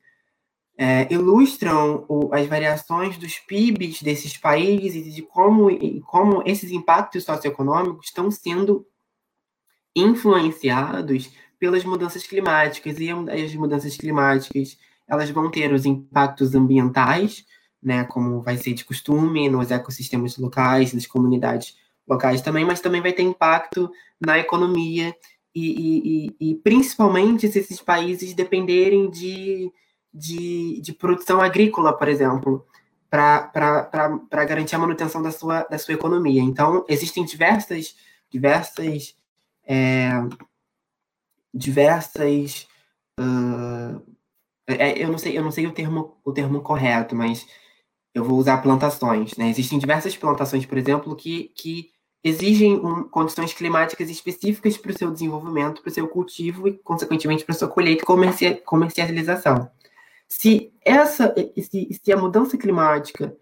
[0.78, 5.68] é, ilustram o, as variações dos PIBs desses países e de como,
[6.06, 8.86] como esses impactos socioeconômicos estão sendo
[9.94, 14.76] influenciados pelas mudanças climáticas e as mudanças climáticas
[15.06, 17.44] elas vão ter os impactos ambientais,
[17.82, 21.76] né, como vai ser de costume nos ecossistemas locais, nas comunidades
[22.06, 23.90] locais também, mas também vai ter impacto
[24.20, 25.14] na economia
[25.54, 29.70] e, e, e principalmente se esses países dependerem de,
[30.12, 32.66] de, de produção agrícola, por exemplo,
[33.08, 36.42] para garantir a manutenção da sua, da sua economia.
[36.42, 37.94] Então, existem diversas,
[38.28, 39.14] diversas,
[39.66, 40.10] é,
[41.52, 42.66] diversas,
[43.18, 44.02] uh,
[44.66, 47.46] é, eu não sei, eu não sei o termo, o termo correto, mas
[48.14, 49.48] eu vou usar plantações, né?
[49.48, 51.90] Existem diversas plantações, por exemplo, que, que
[52.22, 57.44] exigem um, condições climáticas específicas para o seu desenvolvimento, para o seu cultivo e, consequentemente,
[57.44, 59.70] para a sua colheita e comercialização.
[60.28, 63.36] Se essa, se, se a mudança climática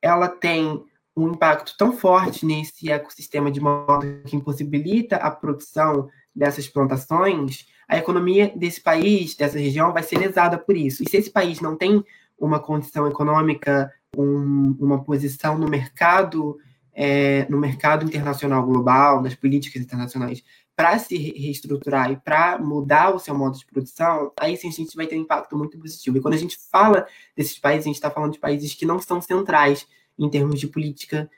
[0.00, 0.84] ela tem
[1.18, 7.96] um impacto tão forte nesse ecossistema de modo que impossibilita a produção dessas plantações, a
[7.96, 11.02] economia desse país, dessa região, vai ser lesada por isso.
[11.02, 12.04] E se esse país não tem
[12.38, 16.58] uma condição econômica, um, uma posição no mercado,
[16.94, 20.44] é, no mercado internacional global, nas políticas internacionais,
[20.76, 24.94] para se reestruturar e para mudar o seu modo de produção, aí sim a gente
[24.94, 26.16] vai ter um impacto muito positivo.
[26.16, 27.04] E quando a gente fala
[27.36, 29.88] desses países, a gente está falando de países que não são centrais
[30.18, 31.30] em termos de política,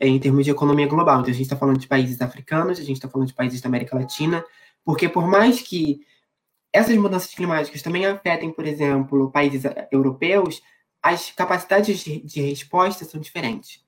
[0.00, 1.20] é, em termos de economia global.
[1.20, 3.68] Então a gente está falando de países africanos, a gente está falando de países da
[3.68, 4.44] América Latina,
[4.84, 6.00] porque por mais que
[6.72, 10.60] essas mudanças climáticas também afetem, por exemplo, países eh, europeus,
[11.02, 13.84] as capacidades de, de resposta são diferentes.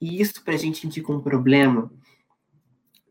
[0.00, 1.90] E isso para a gente indica um problema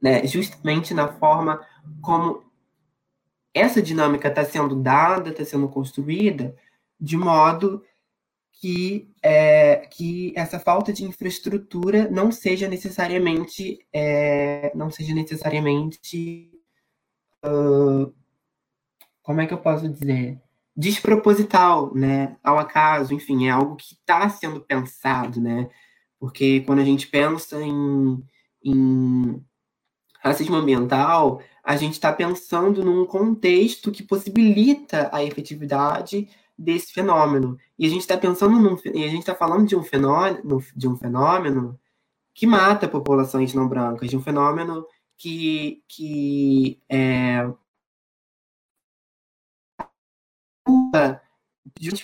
[0.01, 1.65] né, justamente na forma
[2.01, 2.45] como
[3.53, 6.55] essa dinâmica está sendo dada, está sendo construída,
[6.99, 7.83] de modo
[8.59, 16.51] que, é, que essa falta de infraestrutura não seja necessariamente é, não seja necessariamente
[17.45, 18.11] uh,
[19.21, 20.41] como é que eu posso dizer?
[20.75, 25.69] Desproposital, né, ao acaso, enfim, é algo que está sendo pensado, né,
[26.19, 28.23] porque quando a gente pensa em,
[28.63, 29.43] em
[30.19, 37.57] racismo ambiental, a gente está pensando num contexto que possibilita a efetividade desse fenômeno.
[37.77, 40.87] E a gente está pensando num, e a gente está falando de um fenômeno, de
[40.87, 41.79] um fenômeno
[42.33, 44.85] que mata populações não brancas, de um fenômeno
[45.17, 47.47] que, que é,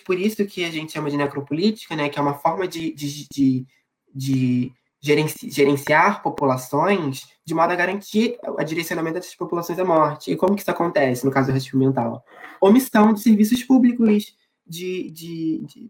[0.06, 3.28] por isso que a gente chama de necropolítica, né, que é uma forma de, de,
[3.30, 3.68] de,
[4.14, 10.32] de gerenciar populações de modo a garantir o direcionamento dessas populações à morte.
[10.32, 12.24] E como que isso acontece no caso do racismo mental?
[12.62, 14.34] Omissão de serviços públicos,
[14.66, 15.90] de, de,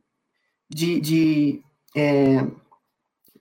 [0.70, 1.64] de, de,
[1.96, 2.46] é,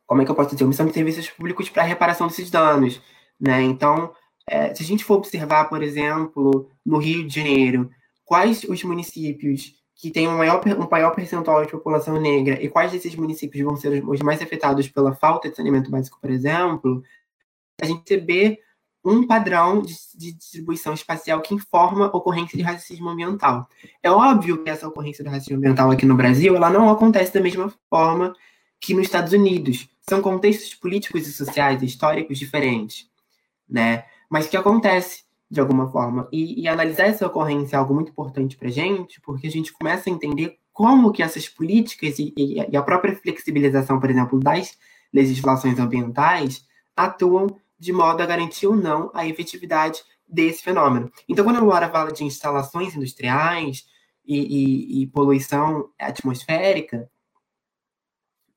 [0.07, 0.65] como é que eu posso dizer?
[0.65, 3.01] Omissão de serviços públicos para reparação desses danos.
[3.41, 3.63] Né?
[3.63, 4.15] Então,
[4.49, 7.91] é, se a gente for observar, por exemplo, no Rio de Janeiro,
[8.25, 12.91] quais os municípios que tem um maior, um maior percentual de população negra e quais
[12.91, 17.03] desses municípios vão ser os mais afetados pela falta de saneamento básico, por exemplo,
[17.81, 18.59] a gente vê
[19.05, 19.95] um padrão de,
[20.33, 23.69] distribuição espacial que informa ocorrência de racismo ambiental.
[24.03, 27.41] É óbvio que essa ocorrência de racismo ambiental aqui no Brasil, ela não acontece da
[27.41, 28.35] mesma forma
[28.81, 29.89] que nos Estados Unidos.
[30.09, 33.09] São contextos políticos e sociais históricos diferentes,
[33.69, 34.05] né?
[34.31, 36.27] Mas que acontece de alguma forma.
[36.33, 40.09] E, e analisar essa ocorrência é algo muito importante para gente, porque a gente começa
[40.09, 44.79] a entender como que essas políticas e, e, a própria flexibilização, por exemplo, das
[45.13, 46.65] legislações ambientais
[46.97, 47.47] atuam
[47.83, 51.11] de modo a garantir ou não a efetividade desse fenômeno.
[51.29, 53.85] Então, quando a Laura fala de instalações industriais
[54.25, 57.11] e, e poluição atmosférica,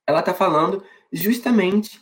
[0.06, 2.00] ela está falando justamente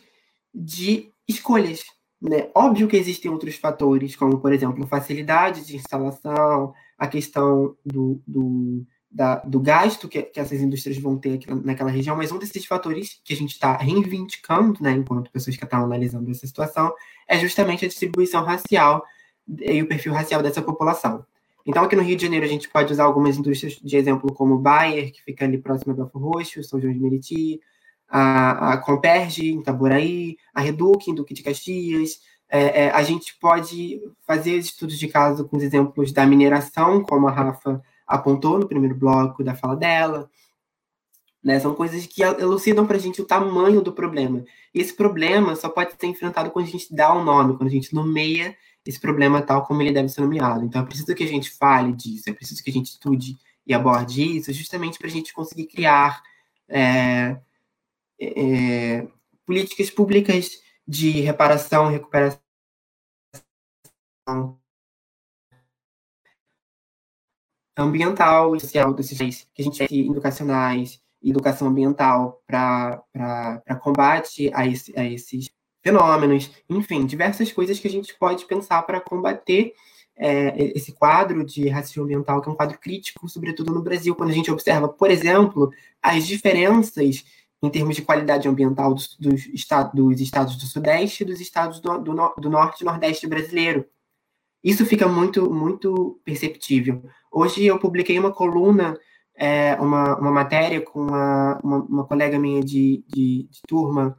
[0.52, 1.84] de escolhas,
[2.20, 2.50] né?
[2.54, 8.84] Óbvio que existem outros fatores, como, por exemplo, facilidade de instalação, a questão do, do,
[9.14, 12.66] da, do gasto que, que essas indústrias vão ter aqui naquela região, mas um desses
[12.66, 16.92] fatores que a gente está reivindicando, né, enquanto pessoas que estão analisando essa situação,
[17.28, 19.04] é justamente a distribuição racial
[19.60, 21.24] e o perfil racial dessa população.
[21.64, 24.58] Então, aqui no Rio de Janeiro, a gente pode usar algumas indústrias de exemplo, como
[24.58, 27.60] Bayer, que fica ali próximo a Belfort Roxo, São João de Meriti,
[28.08, 32.18] a, a Comperge, em Itaboraí, a Reduc, em Duque de Caxias.
[32.50, 37.28] É, é, a gente pode fazer estudos de caso com os exemplos da mineração, como
[37.28, 40.30] a Rafa apontou no primeiro bloco da fala dela.
[41.42, 41.60] Né?
[41.60, 44.44] São coisas que elucidam para a gente o tamanho do problema.
[44.74, 47.72] E esse problema só pode ser enfrentado quando a gente dá um nome, quando a
[47.72, 50.64] gente nomeia esse problema tal como ele deve ser nomeado.
[50.64, 53.72] Então é preciso que a gente fale disso, é preciso que a gente estude e
[53.72, 56.22] aborde isso, justamente para a gente conseguir criar
[56.68, 57.38] é,
[58.20, 59.06] é,
[59.46, 60.50] políticas públicas
[60.86, 62.38] de reparação recuperação
[67.76, 73.02] ambiental e social desses que a gente tem educacionais educação ambiental para
[73.80, 75.50] combate a, esse, a esses
[75.82, 79.74] fenômenos, enfim, diversas coisas que a gente pode pensar para combater
[80.16, 84.30] é, esse quadro de racismo ambiental, que é um quadro crítico, sobretudo no Brasil, quando
[84.30, 85.70] a gente observa, por exemplo,
[86.02, 87.24] as diferenças
[87.62, 91.80] em termos de qualidade ambiental dos, dos, estado, dos estados do Sudeste e dos estados
[91.80, 93.86] do, do, do Norte e Nordeste brasileiro.
[94.62, 97.02] Isso fica muito, muito perceptível.
[97.36, 98.96] Hoje eu publiquei uma coluna,
[99.36, 104.16] é, uma, uma matéria com uma, uma, uma colega minha de, de, de turma,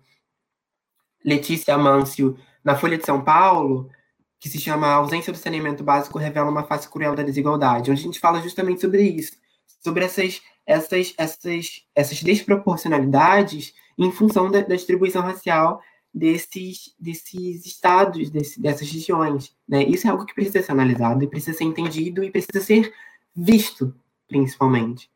[1.24, 3.90] Letícia Amâncio, na Folha de São Paulo,
[4.38, 8.02] que se chama A ausência do saneamento básico revela uma face cruel da desigualdade, onde
[8.02, 9.38] a gente fala justamente sobre isso,
[9.82, 15.82] sobre essas, essas, essas, essas desproporcionalidades em função da, da distribuição racial
[16.16, 19.54] desses, desses estados, desse, dessas regiões.
[19.68, 19.84] Né?
[19.84, 22.94] Isso é algo que precisa ser analisado e precisa ser entendido e precisa ser
[23.36, 23.94] visto,
[24.26, 25.12] principalmente.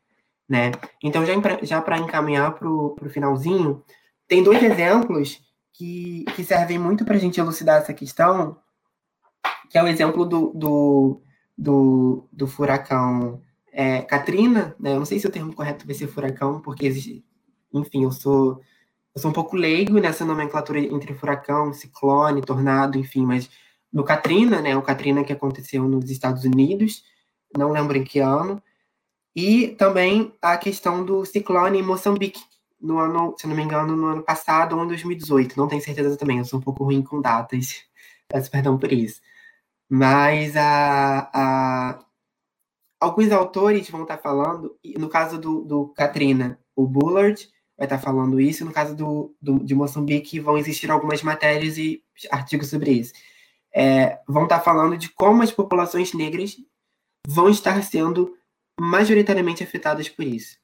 [0.46, 0.72] Né?
[1.02, 1.24] Então,
[1.62, 3.82] já, para encaminhar para o finalzinho,
[4.28, 5.40] tem dois exemplos
[5.72, 8.58] que, que servem muito para a gente elucidar essa questão,
[9.70, 11.22] que é o exemplo do, do,
[11.56, 13.40] do, do furacão
[13.72, 14.92] é, Katrina, né?
[14.92, 16.88] Eu não sei se o termo correto vai ser furacão, porque
[17.72, 18.60] enfim, eu sou
[19.14, 23.50] eu sou um pouco leigo nessa nomenclatura entre furacão, ciclone, tornado, enfim, mas
[23.92, 27.04] no Katrina, né, o Katrina que aconteceu nos Estados Unidos,
[27.56, 28.62] não lembro em que ano,
[29.34, 32.40] e também a questão do ciclone em Moçambique,
[32.80, 36.16] no ano, se não me engano, no ano passado ou em 2018, não tenho certeza
[36.16, 37.84] também, eu sou um pouco ruim com datas,
[38.28, 39.20] peço perdão por isso.
[39.88, 42.04] Mas a, a,
[43.00, 47.48] alguns autores vão estar falando, no caso do, do Katrina, o Bullard
[47.80, 52.02] vai estar falando isso, no caso do, do, de Moçambique vão existir algumas matérias e
[52.30, 53.14] artigos sobre isso.
[53.74, 56.58] É, vão estar falando de como as populações negras
[57.26, 58.36] vão estar sendo
[58.78, 60.58] majoritariamente afetadas por isso.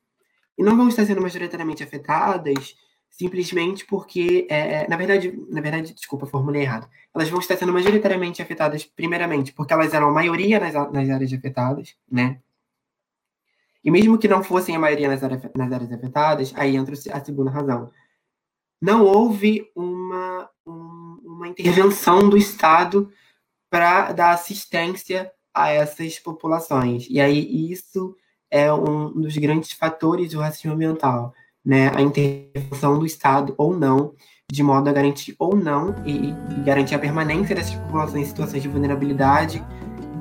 [0.59, 2.77] E não vão estar sendo majoritariamente afetadas
[3.09, 6.87] simplesmente porque, é, é na verdade, na verdade, desculpa, formulei errado.
[7.15, 11.33] Elas vão estar sendo majoritariamente afetadas, primeiramente, porque elas eram a maioria nas, nas áreas
[11.33, 12.41] afetadas, né?
[13.87, 17.25] E mesmo que não fossem a maioria nas áreas, nas áreas afetadas, aí entra a
[17.25, 17.91] segunda razão.
[18.83, 23.11] Não houve uma, um, uma intervenção do Estado
[23.71, 27.07] para dar assistência a essas populações.
[27.09, 28.15] E aí isso
[28.51, 31.33] é um dos grandes fatores do racismo ambiental
[31.67, 34.15] né, a intervenção do Estado ou não,
[34.49, 38.63] de modo a garantir ou não e, e garantir a permanência dessas populações em situações
[38.63, 39.61] de vulnerabilidade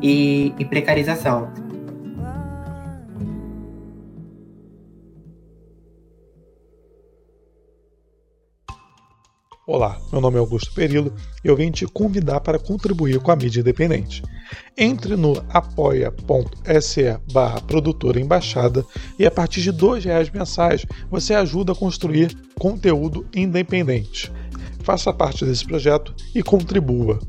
[0.01, 1.53] e, e precarização.
[9.67, 11.11] Olá, meu nome é Augusto Perillo
[11.43, 14.21] e eu vim te convidar para contribuir com a mídia independente.
[14.77, 18.85] Entre no apoia.se barra produtora embaixada
[19.17, 24.31] e a partir de R$ reais mensais você ajuda a construir conteúdo independente.
[24.83, 27.19] Faça parte desse projeto e contribua.